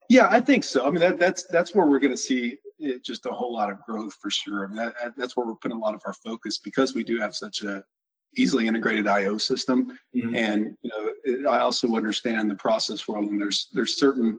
yeah, 0.08 0.28
I 0.30 0.40
think 0.40 0.64
so. 0.64 0.86
I 0.86 0.90
mean, 0.90 1.00
that, 1.00 1.18
that's 1.18 1.44
that's 1.44 1.74
where 1.74 1.86
we're 1.86 1.98
going 1.98 2.12
to 2.12 2.16
see 2.16 2.58
it, 2.78 3.04
just 3.04 3.26
a 3.26 3.30
whole 3.30 3.52
lot 3.52 3.70
of 3.70 3.82
growth 3.82 4.14
for 4.14 4.30
sure. 4.30 4.64
I 4.64 4.68
mean, 4.68 4.76
that, 4.76 4.94
that's 5.16 5.36
where 5.36 5.46
we're 5.46 5.56
putting 5.56 5.76
a 5.76 5.80
lot 5.80 5.94
of 5.94 6.02
our 6.06 6.14
focus 6.14 6.58
because 6.58 6.94
we 6.94 7.04
do 7.04 7.18
have 7.20 7.34
such 7.34 7.62
a 7.62 7.84
easily 8.36 8.66
integrated 8.66 9.06
I/O 9.06 9.38
system, 9.38 9.98
mm-hmm. 10.14 10.34
and 10.34 10.76
you 10.82 10.90
know, 10.90 11.12
it, 11.24 11.46
I 11.46 11.60
also 11.60 11.94
understand 11.96 12.50
the 12.50 12.54
process 12.54 13.08
world, 13.08 13.30
and 13.30 13.40
there's 13.40 13.68
there's 13.72 13.98
certain 13.98 14.38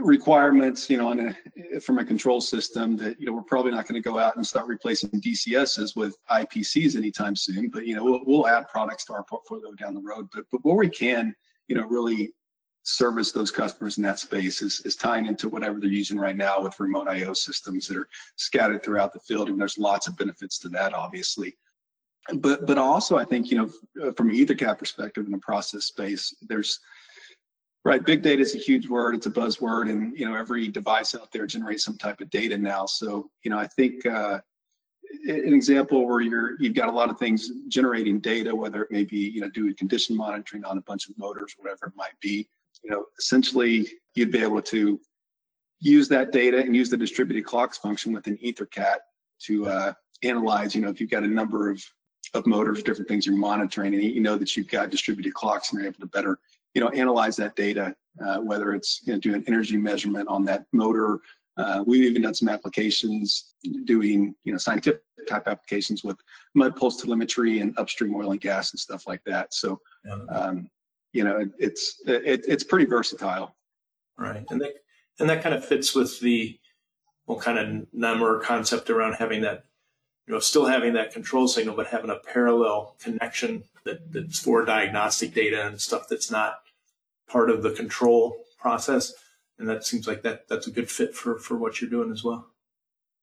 requirements, 0.00 0.88
you 0.88 0.96
know, 0.96 1.08
on 1.08 1.34
a, 1.74 1.80
from 1.80 1.98
a 1.98 2.04
control 2.04 2.40
system 2.40 2.96
that, 2.96 3.18
you 3.20 3.26
know, 3.26 3.32
we're 3.32 3.42
probably 3.42 3.72
not 3.72 3.86
going 3.86 4.00
to 4.00 4.08
go 4.08 4.18
out 4.18 4.36
and 4.36 4.46
start 4.46 4.66
replacing 4.66 5.10
DCSs 5.10 5.96
with 5.96 6.16
IPCs 6.30 6.96
anytime 6.96 7.36
soon, 7.36 7.68
but, 7.68 7.86
you 7.86 7.94
know, 7.94 8.04
we'll, 8.04 8.20
we'll 8.26 8.48
add 8.48 8.68
products 8.68 9.04
to 9.06 9.12
our 9.12 9.24
portfolio 9.24 9.72
down 9.72 9.94
the 9.94 10.00
road. 10.00 10.28
But, 10.32 10.44
but 10.50 10.64
where 10.64 10.76
we 10.76 10.88
can, 10.88 11.34
you 11.68 11.76
know, 11.76 11.86
really 11.86 12.32
service 12.82 13.32
those 13.32 13.50
customers 13.50 13.96
in 13.96 14.04
that 14.04 14.18
space 14.18 14.60
is, 14.60 14.82
is 14.84 14.94
tying 14.94 15.26
into 15.26 15.48
whatever 15.48 15.80
they're 15.80 15.88
using 15.88 16.18
right 16.18 16.36
now 16.36 16.60
with 16.60 16.78
remote 16.78 17.08
IO 17.08 17.32
systems 17.32 17.88
that 17.88 17.96
are 17.96 18.08
scattered 18.36 18.82
throughout 18.82 19.12
the 19.12 19.20
field. 19.20 19.48
And 19.48 19.58
there's 19.58 19.78
lots 19.78 20.06
of 20.06 20.16
benefits 20.16 20.58
to 20.60 20.68
that, 20.70 20.92
obviously. 20.92 21.56
But, 22.34 22.66
but 22.66 22.78
also, 22.78 23.16
I 23.16 23.24
think, 23.24 23.50
you 23.50 23.58
know, 23.58 24.12
from 24.12 24.30
an 24.30 24.36
EtherCAT 24.36 24.78
perspective 24.78 25.26
in 25.26 25.32
the 25.32 25.38
process 25.38 25.86
space, 25.86 26.34
there's, 26.42 26.80
Right, 27.86 28.02
big 28.02 28.22
data 28.22 28.40
is 28.40 28.54
a 28.54 28.58
huge 28.58 28.88
word. 28.88 29.14
It's 29.14 29.26
a 29.26 29.30
buzzword, 29.30 29.90
and 29.90 30.18
you 30.18 30.26
know 30.26 30.34
every 30.34 30.68
device 30.68 31.14
out 31.14 31.30
there 31.32 31.46
generates 31.46 31.84
some 31.84 31.98
type 31.98 32.22
of 32.22 32.30
data 32.30 32.56
now. 32.56 32.86
So 32.86 33.30
you 33.42 33.50
know, 33.50 33.58
I 33.58 33.66
think 33.66 34.06
uh, 34.06 34.38
an 35.26 35.52
example 35.52 36.06
where 36.06 36.22
you're 36.22 36.56
you've 36.58 36.74
got 36.74 36.88
a 36.88 36.92
lot 36.92 37.10
of 37.10 37.18
things 37.18 37.50
generating 37.68 38.20
data, 38.20 38.54
whether 38.54 38.82
it 38.82 38.90
may 38.90 39.04
be 39.04 39.18
you 39.18 39.42
know 39.42 39.50
doing 39.50 39.74
condition 39.74 40.16
monitoring 40.16 40.64
on 40.64 40.78
a 40.78 40.80
bunch 40.80 41.10
of 41.10 41.18
motors, 41.18 41.54
whatever 41.58 41.86
it 41.86 41.92
might 41.94 42.18
be. 42.20 42.48
You 42.82 42.90
know, 42.90 43.04
essentially 43.18 43.86
you'd 44.14 44.32
be 44.32 44.42
able 44.42 44.62
to 44.62 44.98
use 45.80 46.08
that 46.08 46.32
data 46.32 46.58
and 46.60 46.74
use 46.74 46.88
the 46.88 46.96
distributed 46.96 47.44
clocks 47.44 47.76
function 47.76 48.14
within 48.14 48.38
EtherCAT 48.38 48.96
to 49.42 49.66
uh, 49.66 49.92
analyze. 50.22 50.74
You 50.74 50.80
know, 50.80 50.88
if 50.88 51.02
you've 51.02 51.10
got 51.10 51.22
a 51.22 51.28
number 51.28 51.70
of 51.70 51.84
of 52.32 52.46
motors, 52.46 52.82
different 52.82 53.08
things 53.08 53.26
you're 53.26 53.36
monitoring, 53.36 53.92
and 53.92 54.02
you 54.02 54.22
know 54.22 54.38
that 54.38 54.56
you've 54.56 54.68
got 54.68 54.88
distributed 54.88 55.34
clocks, 55.34 55.70
and 55.70 55.80
you're 55.80 55.88
able 55.88 56.00
to 56.00 56.06
better 56.06 56.38
you 56.74 56.80
know, 56.80 56.88
analyze 56.90 57.36
that 57.36 57.56
data, 57.56 57.94
uh, 58.24 58.38
whether 58.38 58.74
it's 58.74 59.00
you 59.04 59.12
know, 59.12 59.18
doing 59.18 59.42
energy 59.46 59.76
measurement 59.76 60.28
on 60.28 60.44
that 60.44 60.66
motor. 60.72 61.20
Uh, 61.56 61.84
we've 61.86 62.04
even 62.04 62.22
done 62.22 62.34
some 62.34 62.48
applications 62.48 63.54
doing, 63.84 64.34
you 64.44 64.52
know, 64.52 64.58
scientific 64.58 65.00
type 65.28 65.46
applications 65.46 66.02
with 66.02 66.16
mud 66.54 66.74
pulse 66.76 67.00
telemetry 67.00 67.60
and 67.60 67.78
upstream 67.78 68.14
oil 68.14 68.32
and 68.32 68.40
gas 68.40 68.72
and 68.72 68.80
stuff 68.80 69.06
like 69.06 69.22
that. 69.24 69.54
So, 69.54 69.80
um, 70.28 70.68
you 71.12 71.22
know, 71.22 71.38
it, 71.38 71.50
it's 71.58 72.02
it, 72.06 72.44
it's 72.48 72.64
pretty 72.64 72.86
versatile. 72.86 73.54
Right, 74.18 74.44
and 74.50 74.60
that 74.60 74.74
and 75.20 75.30
that 75.30 75.42
kind 75.42 75.54
of 75.54 75.64
fits 75.64 75.94
with 75.94 76.18
the 76.20 76.58
well, 77.26 77.38
kind 77.38 77.58
of 77.58 77.86
NAMUR 77.92 78.42
concept 78.42 78.90
around 78.90 79.14
having 79.14 79.42
that, 79.42 79.64
you 80.26 80.34
know, 80.34 80.40
still 80.40 80.66
having 80.66 80.92
that 80.94 81.12
control 81.12 81.48
signal, 81.48 81.74
but 81.74 81.86
having 81.86 82.10
a 82.10 82.16
parallel 82.16 82.96
connection 83.00 83.64
that, 83.84 84.12
that's 84.12 84.40
for 84.40 84.64
diagnostic 84.64 85.32
data 85.32 85.66
and 85.66 85.80
stuff 85.80 86.06
that's 86.08 86.30
not 86.30 86.56
part 87.28 87.50
of 87.50 87.62
the 87.62 87.72
control 87.72 88.44
process. 88.58 89.12
And 89.58 89.68
that 89.68 89.84
seems 89.84 90.06
like 90.06 90.22
that 90.22 90.48
that's 90.48 90.66
a 90.66 90.72
good 90.72 90.90
fit 90.90 91.14
for 91.14 91.38
for 91.38 91.56
what 91.56 91.80
you're 91.80 91.90
doing 91.90 92.10
as 92.12 92.24
well. 92.24 92.54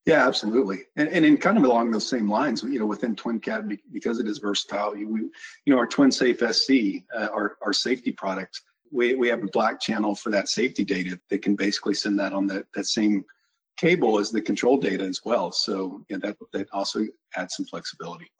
Yeah, 0.06 0.28
absolutely. 0.28 0.80
And, 0.96 1.10
and 1.10 1.24
in 1.26 1.38
kind 1.38 1.58
of 1.58 1.64
along 1.64 1.92
those 1.92 2.10
same 2.10 2.30
lines, 2.30 2.64
you 2.64 2.80
know, 2.80 2.88
within 2.88 3.16
TwinCAT, 3.16 3.78
because 3.92 4.20
it 4.20 4.28
is 4.28 4.40
versatile, 4.40 4.94
we, 4.94 5.04
you 5.04 5.32
know, 5.68 5.78
our 5.78 5.88
TwinSafe 5.88 6.54
SC, 6.54 7.04
uh, 7.16 7.28
our, 7.32 7.58
our 7.64 7.72
safety 7.72 8.12
product, 8.12 8.62
we, 8.92 9.14
we 9.14 9.28
have 9.28 9.44
a 9.44 9.48
black 9.48 9.80
channel 9.80 10.16
for 10.16 10.32
that 10.32 10.50
safety 10.50 10.84
data 10.84 11.20
that 11.30 11.44
can 11.44 11.56
basically 11.56 11.94
send 11.94 12.20
that 12.20 12.34
on 12.34 12.48
that, 12.48 12.66
that 12.74 12.88
same 12.88 13.24
cable 13.78 14.18
as 14.18 14.32
the 14.32 14.42
control 14.42 14.78
data 14.78 15.04
as 15.04 15.22
well. 15.24 15.52
So 15.52 16.04
yeah, 16.10 16.18
that, 16.22 16.36
that 16.52 16.68
also 16.74 17.06
adds 17.36 17.56
some 17.56 17.68
flexibility. 17.68 18.32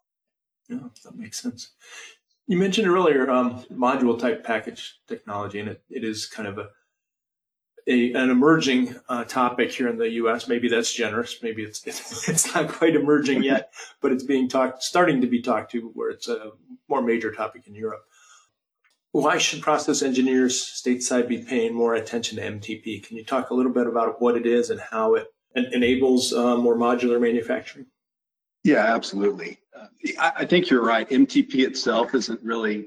Yeah, 0.68 0.88
that 1.04 1.16
makes 1.16 1.40
sense. 1.40 1.72
You 2.52 2.58
mentioned 2.58 2.86
earlier 2.86 3.30
um, 3.30 3.64
module 3.72 4.20
type 4.20 4.44
package 4.44 5.00
technology, 5.08 5.58
and 5.58 5.70
it, 5.70 5.82
it 5.88 6.04
is 6.04 6.26
kind 6.26 6.46
of 6.46 6.58
a 6.58 6.68
a, 7.86 8.12
an 8.12 8.28
emerging 8.28 8.94
uh, 9.08 9.24
topic 9.24 9.72
here 9.72 9.88
in 9.88 9.96
the 9.96 10.10
U.S. 10.10 10.48
Maybe 10.48 10.68
that's 10.68 10.92
generous. 10.92 11.38
Maybe 11.42 11.62
it's, 11.62 11.82
it's, 11.86 12.28
it's 12.28 12.54
not 12.54 12.68
quite 12.68 12.94
emerging 12.94 13.42
yet, 13.52 13.72
but 14.02 14.12
it's 14.12 14.22
being 14.22 14.50
talked, 14.50 14.82
starting 14.82 15.22
to 15.22 15.26
be 15.26 15.40
talked 15.40 15.70
to, 15.70 15.92
where 15.94 16.10
it's 16.10 16.28
a 16.28 16.50
more 16.90 17.00
major 17.00 17.32
topic 17.32 17.66
in 17.66 17.74
Europe. 17.74 18.02
Why 19.12 19.38
should 19.38 19.62
process 19.62 20.02
engineers 20.02 20.60
stateside 20.62 21.28
be 21.28 21.38
paying 21.38 21.72
more 21.72 21.94
attention 21.94 22.36
to 22.36 22.50
MTP? 22.50 23.02
Can 23.02 23.16
you 23.16 23.24
talk 23.24 23.48
a 23.48 23.54
little 23.54 23.72
bit 23.72 23.86
about 23.86 24.20
what 24.20 24.36
it 24.36 24.44
is 24.44 24.68
and 24.68 24.78
how 24.78 25.14
it 25.14 25.28
enables 25.54 26.34
uh, 26.34 26.58
more 26.58 26.76
modular 26.76 27.18
manufacturing? 27.18 27.86
Yeah, 28.64 28.94
absolutely. 28.94 29.58
Uh, 29.78 29.86
I, 30.18 30.32
I 30.38 30.46
think 30.46 30.70
you're 30.70 30.84
right. 30.84 31.08
MTP 31.08 31.66
itself 31.66 32.14
isn't 32.14 32.40
really 32.42 32.86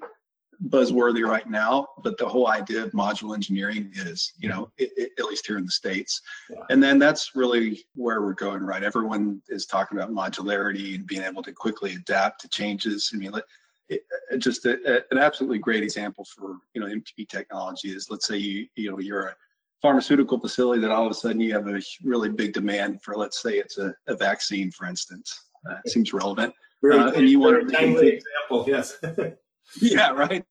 buzzworthy 0.69 1.27
right 1.27 1.49
now, 1.49 1.87
but 2.01 2.17
the 2.17 2.27
whole 2.27 2.47
idea 2.47 2.83
of 2.83 2.91
module 2.91 3.35
engineering 3.35 3.91
is, 3.95 4.33
you 4.37 4.47
know, 4.47 4.71
it, 4.77 4.89
it, 4.95 5.11
at 5.19 5.25
least 5.25 5.45
here 5.45 5.57
in 5.57 5.65
the 5.65 5.71
states, 5.71 6.21
yeah. 6.49 6.61
and 6.69 6.81
then 6.81 6.97
that's 6.97 7.35
really 7.35 7.85
where 7.95 8.21
we're 8.21 8.33
going. 8.33 8.63
Right, 8.63 8.83
everyone 8.83 9.41
is 9.49 9.65
talking 9.65 9.97
about 9.97 10.11
modularity 10.11 10.95
and 10.95 11.05
being 11.05 11.23
able 11.23 11.43
to 11.43 11.51
quickly 11.51 11.95
adapt 11.95 12.41
to 12.41 12.49
changes. 12.49 13.11
I 13.13 13.17
mean, 13.17 13.33
it, 13.89 14.03
just 14.37 14.65
a, 14.65 15.03
an 15.11 15.17
absolutely 15.17 15.59
great 15.59 15.83
example 15.83 16.25
for 16.25 16.57
you 16.73 16.81
know 16.81 16.87
MTP 16.87 17.27
technology 17.27 17.89
is, 17.89 18.09
let's 18.09 18.27
say 18.27 18.37
you 18.37 18.67
you 18.75 18.91
know 18.91 18.99
you're 18.99 19.27
a 19.27 19.35
pharmaceutical 19.81 20.39
facility 20.39 20.81
that 20.81 20.89
all 20.89 21.05
of 21.05 21.11
a 21.11 21.13
sudden 21.13 21.39
you 21.39 21.53
have 21.53 21.67
a 21.67 21.79
really 22.03 22.29
big 22.29 22.53
demand 22.53 22.99
for, 23.03 23.15
let's 23.15 23.39
say 23.41 23.57
it's 23.57 23.77
a, 23.77 23.93
a 24.07 24.15
vaccine, 24.15 24.71
for 24.71 24.87
instance. 24.87 25.41
Uh, 25.69 25.77
seems 25.87 26.13
relevant. 26.13 26.53
Uh, 26.83 27.11
and 27.15 27.27
you 27.29 27.39
want 27.39 27.67
to 27.67 27.75
example, 27.83 28.65
yes. 28.67 28.97
yeah, 29.81 30.11
right. 30.11 30.43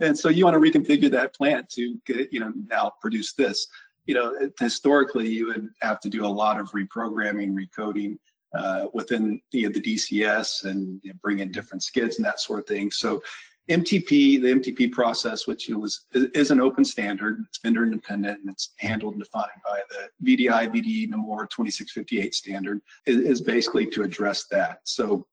And 0.00 0.18
so 0.18 0.28
you 0.28 0.44
want 0.44 0.54
to 0.54 0.60
reconfigure 0.60 1.10
that 1.10 1.34
plant 1.34 1.68
to 1.70 1.96
get, 2.04 2.32
you 2.32 2.40
know, 2.40 2.52
now 2.68 2.92
produce 3.00 3.32
this. 3.34 3.66
You 4.06 4.14
know, 4.14 4.50
historically, 4.58 5.28
you 5.28 5.46
would 5.48 5.68
have 5.82 6.00
to 6.00 6.08
do 6.08 6.24
a 6.24 6.28
lot 6.28 6.60
of 6.60 6.70
reprogramming, 6.72 7.54
recoding 7.54 8.18
uh, 8.54 8.86
within 8.92 9.40
the, 9.52 9.66
the 9.66 9.80
DCS 9.80 10.64
and 10.64 11.00
you 11.02 11.12
know, 11.12 11.18
bring 11.22 11.40
in 11.40 11.50
different 11.50 11.82
skids 11.82 12.16
and 12.16 12.24
that 12.24 12.40
sort 12.40 12.60
of 12.60 12.66
thing. 12.66 12.90
So 12.90 13.22
MTP, 13.68 14.40
the 14.40 14.54
MTP 14.54 14.92
process, 14.92 15.46
which 15.46 15.68
know, 15.68 15.84
is, 15.84 16.50
an 16.50 16.60
open 16.60 16.84
standard, 16.84 17.44
it's 17.48 17.58
vendor 17.58 17.82
independent, 17.82 18.40
and 18.40 18.50
it's 18.50 18.70
handled 18.78 19.14
and 19.14 19.22
defined 19.22 19.50
by 19.64 19.80
the 19.90 20.08
VDI 20.24 20.68
VDE 20.68 21.10
NAMUR 21.10 21.48
2658 21.48 22.34
standard, 22.34 22.80
is, 23.06 23.16
is 23.16 23.40
basically 23.40 23.86
to 23.86 24.02
address 24.02 24.44
that. 24.50 24.80
So 24.84 25.26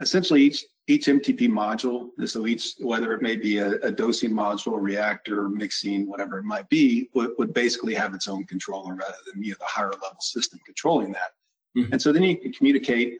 essentially 0.00 0.42
each 0.42 0.64
each 0.90 1.06
MTP 1.06 1.48
module, 1.48 2.10
so 2.26 2.48
each, 2.48 2.72
whether 2.80 3.12
it 3.12 3.22
may 3.22 3.36
be 3.36 3.58
a, 3.58 3.74
a, 3.76 3.92
dosing 3.92 4.32
module, 4.32 4.80
reactor, 4.80 5.48
mixing, 5.48 6.08
whatever 6.08 6.38
it 6.38 6.44
might 6.44 6.68
be, 6.68 7.08
would, 7.14 7.30
would 7.38 7.54
basically 7.54 7.94
have 7.94 8.12
its 8.12 8.26
own 8.26 8.44
controller 8.44 8.96
rather 8.96 9.14
than 9.32 9.40
you 9.40 9.50
know, 9.50 9.56
the 9.60 9.66
higher 9.66 9.92
level 9.92 10.16
system 10.18 10.58
controlling 10.66 11.12
that. 11.12 11.30
Mm-hmm. 11.78 11.92
And 11.92 12.02
so 12.02 12.12
then 12.12 12.24
you 12.24 12.36
can 12.36 12.52
communicate 12.52 13.18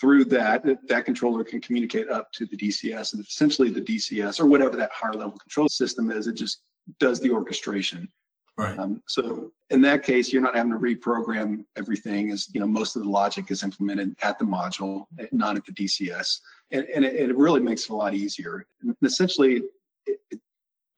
through 0.00 0.24
that, 0.26 0.64
that 0.88 1.04
controller 1.04 1.44
can 1.44 1.60
communicate 1.60 2.08
up 2.08 2.32
to 2.32 2.46
the 2.46 2.56
DCS 2.56 3.14
and 3.14 3.24
essentially 3.24 3.70
the 3.70 3.80
DCS 3.80 4.40
or 4.40 4.46
whatever 4.46 4.76
that 4.76 4.90
higher 4.92 5.12
level 5.12 5.38
control 5.38 5.68
system 5.68 6.10
is, 6.10 6.26
it 6.26 6.34
just 6.34 6.62
does 6.98 7.20
the 7.20 7.30
orchestration. 7.30 8.08
Right. 8.56 8.78
Um, 8.78 9.02
so 9.06 9.52
in 9.70 9.80
that 9.82 10.02
case, 10.02 10.32
you're 10.32 10.42
not 10.42 10.54
having 10.54 10.72
to 10.72 10.78
reprogram 10.78 11.64
everything. 11.76 12.30
As 12.30 12.48
you 12.52 12.60
know, 12.60 12.66
most 12.66 12.94
of 12.94 13.02
the 13.02 13.08
logic 13.08 13.50
is 13.50 13.62
implemented 13.62 14.14
at 14.22 14.38
the 14.38 14.44
module, 14.44 15.06
not 15.32 15.56
at 15.56 15.64
the 15.64 15.72
DCS, 15.72 16.40
and, 16.70 16.84
and 16.94 17.04
it, 17.04 17.30
it, 17.30 17.36
really 17.36 17.60
makes 17.60 17.84
it 17.84 17.90
a 17.90 17.96
lot 17.96 18.12
easier. 18.12 18.66
And 18.82 18.94
essentially, 19.02 19.62
it, 20.06 20.18
it, 20.30 20.40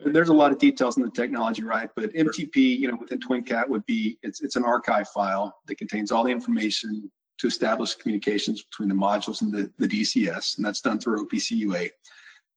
there's 0.05 0.31
a 0.31 0.35
lot 0.35 0.51
of 0.51 0.59
details 0.59 0.97
in 0.97 1.05
the 1.05 1.11
technology, 1.11 1.63
right? 1.63 1.89
But 1.95 2.13
MTP, 2.15 2.57
you 2.57 2.91
know, 2.91 2.97
within 2.99 3.21
TwinCat 3.21 3.69
would 3.69 3.87
be 3.87 4.19
it's 4.23 4.41
it's 4.41 4.57
an 4.57 4.65
archive 4.65 5.09
file 5.11 5.55
that 5.67 5.77
contains 5.77 6.11
all 6.11 6.25
the 6.25 6.31
information 6.31 7.11
to 7.43 7.49
establish 7.49 7.97
communications 7.97 8.63
between 8.63 8.89
the 8.89 8.95
modules 8.95 9.43
and 9.43 9.53
the, 9.53 9.69
the 9.77 9.89
DCS, 9.89 10.57
and 10.57 10.65
that's 10.65 10.81
done 10.81 11.01
through 11.01 11.27
OPC 11.27 11.51
UA. 11.57 11.87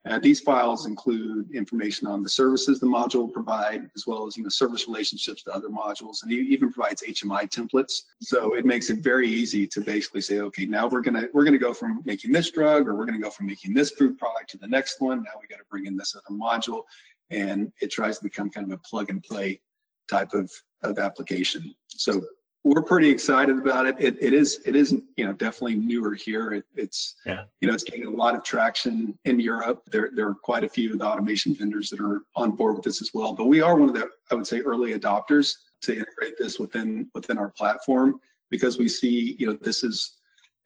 Uh, 0.08 0.19
these 0.19 0.39
files 0.39 0.86
include 0.86 1.50
information 1.56 2.06
on 2.06 2.21
the 2.21 2.30
services 2.30 2.80
the 2.80 2.86
module 2.86 3.21
will 3.21 3.28
provide, 3.28 3.89
as 3.95 4.06
well 4.06 4.28
as 4.28 4.38
you 4.38 4.43
know 4.43 4.50
service 4.50 4.88
relationships 4.88 5.41
to 5.41 5.52
other 5.52 5.69
modules, 5.69 6.21
and 6.21 6.32
it 6.32 6.36
even 6.36 6.71
provides 6.71 7.02
HMI 7.02 7.50
templates. 7.50 8.04
So 8.21 8.54
it 8.54 8.63
makes 8.63 8.91
it 8.91 9.00
very 9.00 9.28
easy 9.28 9.65
to 9.65 9.82
basically 9.82 10.21
say, 10.21 10.41
okay, 10.41 10.67
now 10.67 10.88
we're 10.88 11.02
gonna 11.02 11.30
we're 11.34 11.45
gonna 11.45 11.58
go 11.58 11.74
from 11.74 12.04
making 12.06 12.32
this 12.32 12.52
drug, 12.52 12.88
or 12.88 12.93
we're 12.93 13.08
gonna 13.08 13.17
go 13.17 13.32
from 13.32 13.48
making 13.48 13.74
this 13.74 13.89
food 13.89 14.19
product 14.19 14.52
to 14.52 14.60
the 14.60 14.67
next 14.67 15.02
one. 15.02 15.24
Now 15.24 15.32
we 15.41 15.48
got 15.48 15.58
to 15.58 15.65
bring 15.71 15.88
in 15.88 15.98
this 15.98 16.15
other 16.15 16.38
module, 16.38 16.84
and 17.32 17.71
it 17.82 17.89
tries 17.89 18.19
to 18.19 18.24
become 18.24 18.52
kind 18.52 18.71
of 18.71 18.78
a 18.78 18.82
plug 18.88 19.10
and 19.10 19.24
play 19.24 19.60
type 20.08 20.36
of 20.36 20.52
of 20.84 21.00
application. 21.00 21.74
So 21.88 22.21
we're 22.65 22.82
pretty 22.82 23.08
excited 23.08 23.60
about 23.60 23.86
it. 23.86 23.95
It, 23.99 24.17
it 24.19 24.34
is 24.34 24.60
it 24.65 24.75
is 24.75 24.91
you 25.15 25.25
know 25.25 25.34
definitely 25.34 25.75
newer 25.75 26.15
here. 26.15 26.51
It, 26.51 26.65
it's 26.75 27.15
yeah. 27.23 27.43
you 27.62 27.67
know 27.67 27.75
it's 27.75 27.84
getting 27.84 28.08
a 28.08 28.10
lot 28.10 28.34
of 28.34 28.43
traction 28.43 29.17
in 29.23 29.39
Europe. 29.39 29.84
There 29.91 30.10
there 30.13 30.28
are 30.28 30.34
quite 30.34 30.63
a 30.63 30.69
few 30.69 30.93
of 30.93 30.99
the 30.99 31.06
automation 31.06 31.54
vendors 31.54 31.91
that 31.91 32.01
are 32.01 32.21
on 32.36 32.51
board 32.51 32.75
with 32.75 32.84
this 32.84 33.04
as 33.04 33.12
well. 33.13 33.34
But 33.34 33.45
we 33.45 33.62
are 33.62 33.75
one 33.75 33.89
of 33.89 33.95
the 33.95 34.10
I 34.32 34.36
would 34.36 34.47
say 34.47 34.62
early 34.62 34.97
adopters 34.97 35.54
to 35.84 35.93
integrate 35.93 36.39
this 36.39 36.60
within 36.60 37.08
within 37.13 37.38
our 37.38 37.49
platform 37.49 38.19
because 38.49 38.80
we 38.80 38.89
see 38.89 39.36
you 39.38 39.45
know 39.45 39.54
this 39.54 39.84
is 39.84 40.15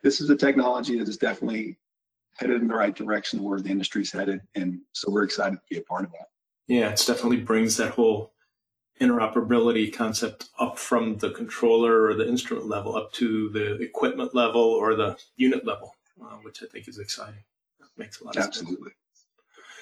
this 0.01 0.21
is 0.21 0.29
a 0.29 0.38
technology 0.38 0.97
that 0.97 1.09
is 1.09 1.17
definitely 1.17 1.77
headed 2.38 2.62
in 2.62 2.69
the 2.69 2.75
right 2.75 2.95
direction 2.95 3.43
where 3.43 3.59
the 3.59 3.69
industry's 3.69 4.09
headed, 4.13 4.39
and 4.55 4.79
so 4.93 5.12
we're 5.12 5.23
excited 5.23 5.57
to 5.57 5.62
be 5.69 5.77
a 5.77 5.81
part 5.81 6.05
of 6.05 6.12
that. 6.13 6.27
Yeah, 6.69 6.91
it 6.91 7.03
definitely 7.05 7.41
brings 7.41 7.75
that 7.75 7.91
whole 7.91 8.31
interoperability 8.99 9.91
concept 9.93 10.49
up 10.59 10.77
from 10.77 11.17
the 11.17 11.31
controller 11.31 12.05
or 12.05 12.13
the 12.13 12.27
instrument 12.27 12.67
level 12.67 12.95
up 12.95 13.12
to 13.13 13.49
the 13.49 13.75
equipment 13.81 14.35
level 14.35 14.62
or 14.62 14.95
the 14.95 15.17
unit 15.38 15.65
level, 15.65 15.95
uh, 16.21 16.35
which 16.43 16.62
I 16.62 16.65
think 16.65 16.88
is 16.88 16.99
exciting. 16.99 17.43
That 17.79 17.89
makes 17.97 18.19
a 18.19 18.25
lot 18.25 18.35
of 18.35 18.43
Absolutely. 18.43 18.91
sense. 18.91 18.95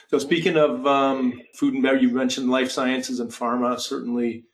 So 0.10 0.20
speaking 0.20 0.56
of 0.56 0.86
um, 0.88 1.42
food 1.56 1.74
and 1.74 1.84
beverage, 1.84 2.04
you 2.04 2.10
mentioned 2.10 2.50
life 2.50 2.72
sciences 2.72 3.20
and 3.20 3.30
pharma. 3.30 3.80
Certainly, 3.80 4.46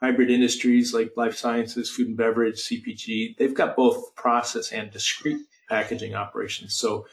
hybrid 0.00 0.30
industries 0.30 0.94
like 0.94 1.12
life 1.16 1.36
sciences, 1.36 1.90
food 1.90 2.08
and 2.08 2.16
beverage, 2.16 2.56
CPG, 2.56 3.36
they've 3.36 3.54
got 3.54 3.76
both 3.76 4.14
process 4.14 4.72
and 4.72 4.90
discrete 4.90 5.40
packaging 5.68 6.14
operations. 6.14 6.74
So 6.74 7.06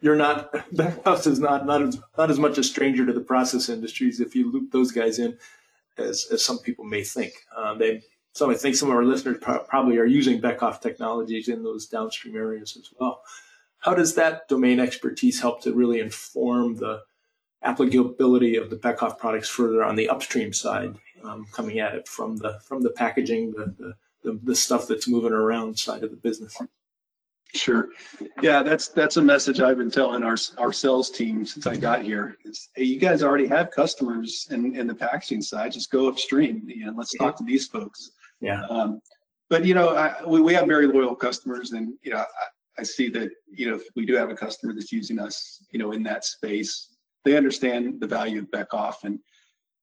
you're 0.00 0.16
not 0.16 0.52
Beckhoff 0.74 1.26
is 1.26 1.40
not 1.40 1.66
not 1.66 1.82
as 1.82 2.00
not 2.16 2.30
as 2.30 2.38
much 2.38 2.58
a 2.58 2.62
stranger 2.62 3.04
to 3.06 3.12
the 3.12 3.20
process 3.20 3.68
industries 3.68 4.20
if 4.20 4.34
you 4.34 4.50
loop 4.52 4.70
those 4.70 4.92
guys 4.92 5.18
in 5.18 5.36
as, 5.98 6.26
as 6.32 6.44
some 6.44 6.58
people 6.58 6.84
may 6.84 7.02
think. 7.02 7.32
Um, 7.56 7.78
they, 7.78 8.02
so 8.32 8.50
I 8.50 8.54
think 8.54 8.76
some 8.76 8.90
of 8.90 8.96
our 8.96 9.04
listeners 9.04 9.38
pro- 9.40 9.64
probably 9.64 9.98
are 9.98 10.04
using 10.04 10.40
Beckhoff 10.40 10.80
technologies 10.80 11.48
in 11.48 11.62
those 11.62 11.86
downstream 11.86 12.36
areas 12.36 12.76
as 12.76 12.90
well. 12.98 13.22
How 13.78 13.94
does 13.94 14.14
that 14.14 14.48
domain 14.48 14.80
expertise 14.80 15.40
help 15.40 15.62
to 15.62 15.74
really 15.74 16.00
inform 16.00 16.76
the 16.76 17.02
applicability 17.62 18.56
of 18.56 18.70
the 18.70 18.76
Beckhoff 18.76 19.18
products 19.18 19.48
further 19.48 19.84
on 19.84 19.96
the 19.96 20.08
upstream 20.08 20.52
side, 20.52 20.96
um, 21.22 21.46
coming 21.52 21.78
at 21.78 21.94
it 21.94 22.08
from 22.08 22.36
the 22.38 22.58
from 22.66 22.82
the 22.82 22.90
packaging, 22.90 23.52
the, 23.52 23.94
the, 24.22 24.40
the 24.42 24.56
stuff 24.56 24.86
that's 24.88 25.08
moving 25.08 25.32
around 25.32 25.78
side 25.78 26.02
of 26.02 26.10
the 26.10 26.16
business? 26.16 26.60
Sure. 27.54 27.90
Yeah, 28.42 28.64
that's 28.64 28.88
that's 28.88 29.16
a 29.16 29.22
message 29.22 29.60
I've 29.60 29.78
been 29.78 29.90
telling 29.90 30.24
our 30.24 30.36
our 30.58 30.72
sales 30.72 31.08
team 31.08 31.46
since 31.46 31.66
I 31.66 31.76
got 31.76 32.02
here. 32.02 32.36
Is 32.44 32.68
hey, 32.74 32.82
you 32.84 32.98
guys 32.98 33.22
already 33.22 33.46
have 33.46 33.70
customers 33.70 34.48
in, 34.50 34.74
in 34.74 34.88
the 34.88 34.94
packaging 34.94 35.40
side. 35.40 35.72
Just 35.72 35.90
go 35.90 36.08
upstream 36.08 36.68
and 36.84 36.96
let's 36.96 37.14
talk 37.14 37.36
to 37.38 37.44
these 37.44 37.68
folks. 37.68 38.10
Yeah. 38.40 38.64
Um, 38.66 39.00
but 39.50 39.64
you 39.64 39.74
know, 39.74 39.90
I, 39.90 40.16
we, 40.26 40.40
we 40.40 40.52
have 40.54 40.66
very 40.66 40.88
loyal 40.88 41.14
customers, 41.14 41.72
and 41.72 41.94
you 42.02 42.12
know, 42.12 42.18
I, 42.18 42.24
I 42.78 42.82
see 42.82 43.08
that 43.10 43.30
you 43.46 43.70
know 43.70 43.76
if 43.76 43.84
we 43.94 44.04
do 44.04 44.14
have 44.16 44.30
a 44.30 44.34
customer 44.34 44.74
that's 44.74 44.90
using 44.90 45.20
us, 45.20 45.64
you 45.70 45.78
know, 45.78 45.92
in 45.92 46.02
that 46.02 46.24
space, 46.24 46.96
they 47.24 47.36
understand 47.36 48.00
the 48.00 48.06
value 48.06 48.40
of 48.40 48.50
Beckhoff, 48.50 49.04
and 49.04 49.20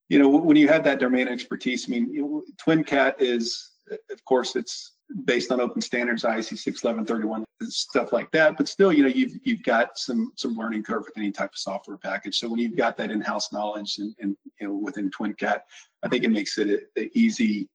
you 0.09 0.19
know, 0.19 0.27
when 0.27 0.57
you 0.57 0.67
have 0.67 0.83
that 0.83 0.99
domain 0.99 1.29
expertise, 1.29 1.85
I 1.87 1.91
mean, 1.91 2.43
TwinCat 2.57 3.13
is, 3.19 3.71
of 3.89 4.25
course, 4.25 4.57
it's 4.57 4.97
based 5.25 5.51
on 5.51 5.59
open 5.59 5.81
standards, 5.81 6.23
IEC 6.23 6.57
61131, 6.57 7.45
stuff 7.63 8.13
like 8.13 8.31
that. 8.31 8.57
But 8.57 8.67
still, 8.67 8.91
you 8.91 9.03
know, 9.03 9.09
you've 9.09 9.33
you've 9.43 9.63
got 9.63 9.97
some 9.97 10.31
some 10.35 10.55
learning 10.55 10.83
curve 10.83 11.03
with 11.05 11.17
any 11.17 11.31
type 11.31 11.51
of 11.53 11.57
software 11.59 11.97
package. 11.97 12.37
So 12.39 12.49
when 12.49 12.59
you've 12.59 12.77
got 12.77 12.97
that 12.97 13.11
in-house 13.11 13.51
knowledge 13.51 13.97
and, 13.97 14.15
and 14.19 14.37
you 14.59 14.67
know 14.67 14.75
within 14.75 15.09
TwinCat, 15.11 15.59
I 16.03 16.09
think 16.09 16.23
it 16.23 16.31
makes 16.31 16.57
it 16.57 16.89
an 16.95 17.09
easy 17.13 17.69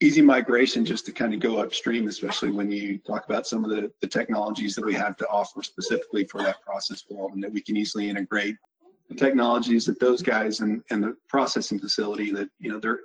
easy 0.00 0.20
migration 0.20 0.84
just 0.84 1.06
to 1.06 1.12
kind 1.12 1.32
of 1.32 1.40
go 1.40 1.58
upstream, 1.58 2.08
especially 2.08 2.50
when 2.50 2.70
you 2.70 2.98
talk 2.98 3.24
about 3.24 3.46
some 3.46 3.64
of 3.64 3.70
the, 3.70 3.90
the 4.00 4.06
technologies 4.06 4.74
that 4.74 4.84
we 4.84 4.92
have 4.92 5.16
to 5.16 5.26
offer 5.28 5.62
specifically 5.62 6.24
for 6.24 6.42
that 6.42 6.60
process 6.62 7.04
world 7.08 7.32
and 7.32 7.42
that 7.42 7.52
we 7.52 7.60
can 7.60 7.76
easily 7.76 8.10
integrate 8.10 8.56
the 9.08 9.14
technologies 9.14 9.84
that 9.86 10.00
those 10.00 10.22
guys 10.22 10.60
and, 10.60 10.82
and 10.90 11.02
the 11.02 11.16
processing 11.28 11.78
facility 11.78 12.32
that, 12.32 12.48
you 12.58 12.70
know, 12.70 12.78
they're 12.78 13.00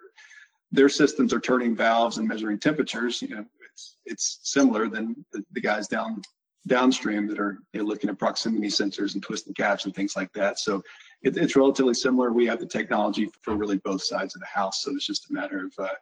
their 0.71 0.89
systems 0.89 1.34
are 1.34 1.39
turning 1.39 1.75
valves 1.75 2.17
and 2.17 2.27
measuring 2.27 2.60
temperatures, 2.60 3.21
you 3.21 3.29
know, 3.29 3.45
it's 3.71 3.97
it's 4.05 4.39
similar 4.43 4.88
than 4.88 5.25
the, 5.32 5.43
the 5.51 5.62
guys 5.62 5.88
down 5.88 6.21
downstream 6.67 7.27
that 7.27 7.39
are 7.39 7.60
you 7.73 7.82
know, 7.82 7.86
looking 7.86 8.10
at 8.10 8.19
proximity 8.19 8.67
sensors 8.67 9.13
and 9.13 9.23
twisting 9.23 9.53
caps 9.53 9.86
and 9.86 9.95
things 9.95 10.15
like 10.15 10.32
that. 10.34 10.60
So 10.60 10.84
it, 11.23 11.38
it's 11.38 11.55
relatively 11.55 11.93
similar. 11.93 12.32
We 12.32 12.45
have 12.47 12.60
the 12.60 12.65
technology 12.65 13.29
for 13.41 13.55
really 13.55 13.77
both 13.77 14.03
sides 14.03 14.36
of 14.36 14.41
the 14.41 14.47
house, 14.47 14.84
so 14.84 14.91
it's 14.91 15.08
just 15.08 15.29
a 15.29 15.34
matter 15.34 15.65
of 15.65 15.73
uh, 15.84 15.93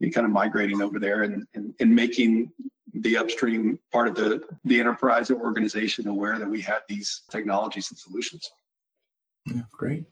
you 0.00 0.10
kind 0.10 0.26
of 0.26 0.32
migrating 0.32 0.82
over 0.82 0.98
there 0.98 1.22
and, 1.22 1.46
and, 1.54 1.74
and 1.80 1.94
making 1.94 2.50
the 2.94 3.16
upstream 3.16 3.78
part 3.92 4.08
of 4.08 4.14
the, 4.14 4.42
the 4.64 4.80
enterprise 4.80 5.30
or 5.30 5.40
organization 5.40 6.08
aware 6.08 6.38
that 6.38 6.48
we 6.48 6.60
have 6.62 6.82
these 6.88 7.22
technologies 7.30 7.90
and 7.90 7.98
solutions. 7.98 8.50
Yeah, 9.46 9.62
great. 9.72 10.04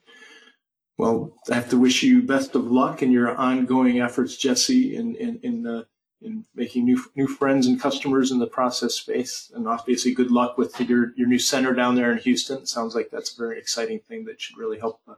Well, 0.97 1.33
I 1.51 1.55
have 1.55 1.71
to 1.71 1.79
wish 1.79 2.03
you 2.03 2.23
best 2.23 2.55
of 2.55 2.71
luck 2.71 3.03
in 3.03 3.11
your 3.11 3.37
ongoing 3.37 4.01
efforts, 4.01 4.37
Jesse, 4.37 4.97
in 4.97 5.17
in 5.17 5.41
in, 5.43 5.67
uh, 5.67 5.85
in 6.23 6.45
making 6.55 6.85
new 6.85 7.03
new 7.17 7.27
friends 7.27 7.67
and 7.67 7.81
customers 7.81 8.31
in 8.31 8.39
the 8.39 8.47
process 8.47 8.95
space. 8.95 9.51
And 9.55 9.67
obviously, 9.67 10.15
good 10.15 10.31
luck 10.31 10.57
with 10.57 10.79
your 10.81 11.13
your 11.17 11.27
new 11.27 11.39
center 11.39 11.75
down 11.75 11.97
there 11.97 12.13
in 12.13 12.19
Houston. 12.19 12.59
It 12.59 12.69
sounds 12.69 12.95
like 12.95 13.11
that's 13.11 13.35
a 13.35 13.39
very 13.39 13.59
exciting 13.59 14.01
thing 14.09 14.25
that 14.27 14.41
should 14.41 14.57
really 14.57 14.79
help 14.79 15.01
uh, 15.09 15.15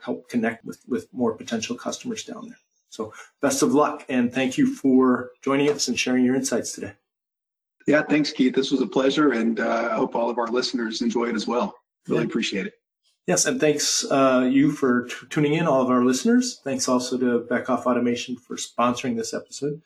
help 0.00 0.28
connect 0.28 0.64
with 0.64 0.80
with 0.88 1.06
more 1.12 1.34
potential 1.34 1.76
customers 1.76 2.24
down 2.24 2.48
there. 2.48 2.58
So, 2.90 3.12
best 3.40 3.62
of 3.62 3.72
luck, 3.72 4.04
and 4.08 4.32
thank 4.32 4.58
you 4.58 4.74
for 4.74 5.30
joining 5.42 5.70
us 5.70 5.86
and 5.88 5.98
sharing 5.98 6.24
your 6.24 6.34
insights 6.34 6.72
today. 6.72 6.92
Yeah, 7.86 8.02
thanks, 8.02 8.32
Keith. 8.32 8.54
This 8.54 8.70
was 8.70 8.80
a 8.80 8.86
pleasure, 8.86 9.32
and 9.32 9.60
uh, 9.60 9.90
I 9.92 9.94
hope 9.96 10.14
all 10.14 10.30
of 10.30 10.38
our 10.38 10.46
listeners 10.48 11.02
enjoy 11.02 11.28
it 11.28 11.34
as 11.34 11.46
well. 11.46 11.74
Really 12.08 12.22
yeah. 12.22 12.26
appreciate 12.26 12.66
it. 12.66 12.74
Yes, 13.26 13.46
and 13.46 13.58
thanks 13.58 14.04
uh, 14.10 14.46
you 14.50 14.70
for 14.70 15.06
t- 15.06 15.14
tuning 15.30 15.54
in, 15.54 15.66
all 15.66 15.80
of 15.80 15.88
our 15.88 16.04
listeners. 16.04 16.60
Thanks 16.62 16.88
also 16.88 17.16
to 17.16 17.46
Beckhoff 17.50 17.86
Automation 17.86 18.36
for 18.36 18.56
sponsoring 18.56 19.16
this 19.16 19.32
episode. 19.32 19.80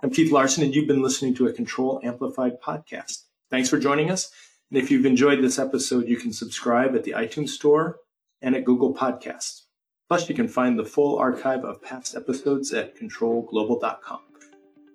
I'm 0.00 0.10
Keith 0.10 0.30
Larson, 0.30 0.62
and 0.62 0.72
you've 0.72 0.86
been 0.86 1.02
listening 1.02 1.34
to 1.34 1.48
a 1.48 1.52
Control 1.52 2.00
Amplified 2.04 2.60
podcast. 2.60 3.24
Thanks 3.50 3.68
for 3.68 3.80
joining 3.80 4.12
us. 4.12 4.30
And 4.70 4.80
if 4.80 4.92
you've 4.92 5.06
enjoyed 5.06 5.42
this 5.42 5.58
episode, 5.58 6.06
you 6.06 6.16
can 6.16 6.32
subscribe 6.32 6.94
at 6.94 7.02
the 7.02 7.12
iTunes 7.12 7.48
Store 7.48 7.98
and 8.40 8.54
at 8.54 8.64
Google 8.64 8.94
Podcasts. 8.94 9.62
Plus, 10.08 10.28
you 10.28 10.36
can 10.36 10.46
find 10.46 10.78
the 10.78 10.84
full 10.84 11.18
archive 11.18 11.64
of 11.64 11.82
past 11.82 12.14
episodes 12.14 12.72
at 12.72 12.96
controlglobal.com. 12.96 14.20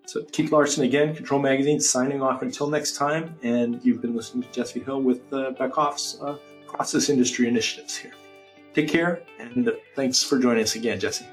So, 0.05 0.23
Keith 0.31 0.53
Larson 0.53 0.85
again, 0.85 1.13
Control 1.13 1.41
Magazine, 1.41 1.81
signing 1.81 2.21
off 2.21 2.43
until 2.43 2.69
next 2.69 2.95
time. 2.95 3.37
And 3.43 3.83
you've 3.83 4.01
been 4.01 4.15
listening 4.15 4.43
to 4.43 4.51
Jesse 4.53 4.79
Hill 4.79 5.01
with 5.01 5.21
uh, 5.33 5.51
uh, 5.59 6.37
process 6.69 7.09
industry 7.09 7.47
initiatives 7.47 7.95
here. 7.95 8.13
Take 8.73 8.87
care, 8.87 9.23
and 9.39 9.71
thanks 9.95 10.23
for 10.23 10.39
joining 10.39 10.63
us 10.63 10.75
again, 10.75 10.99
Jesse. 10.99 11.25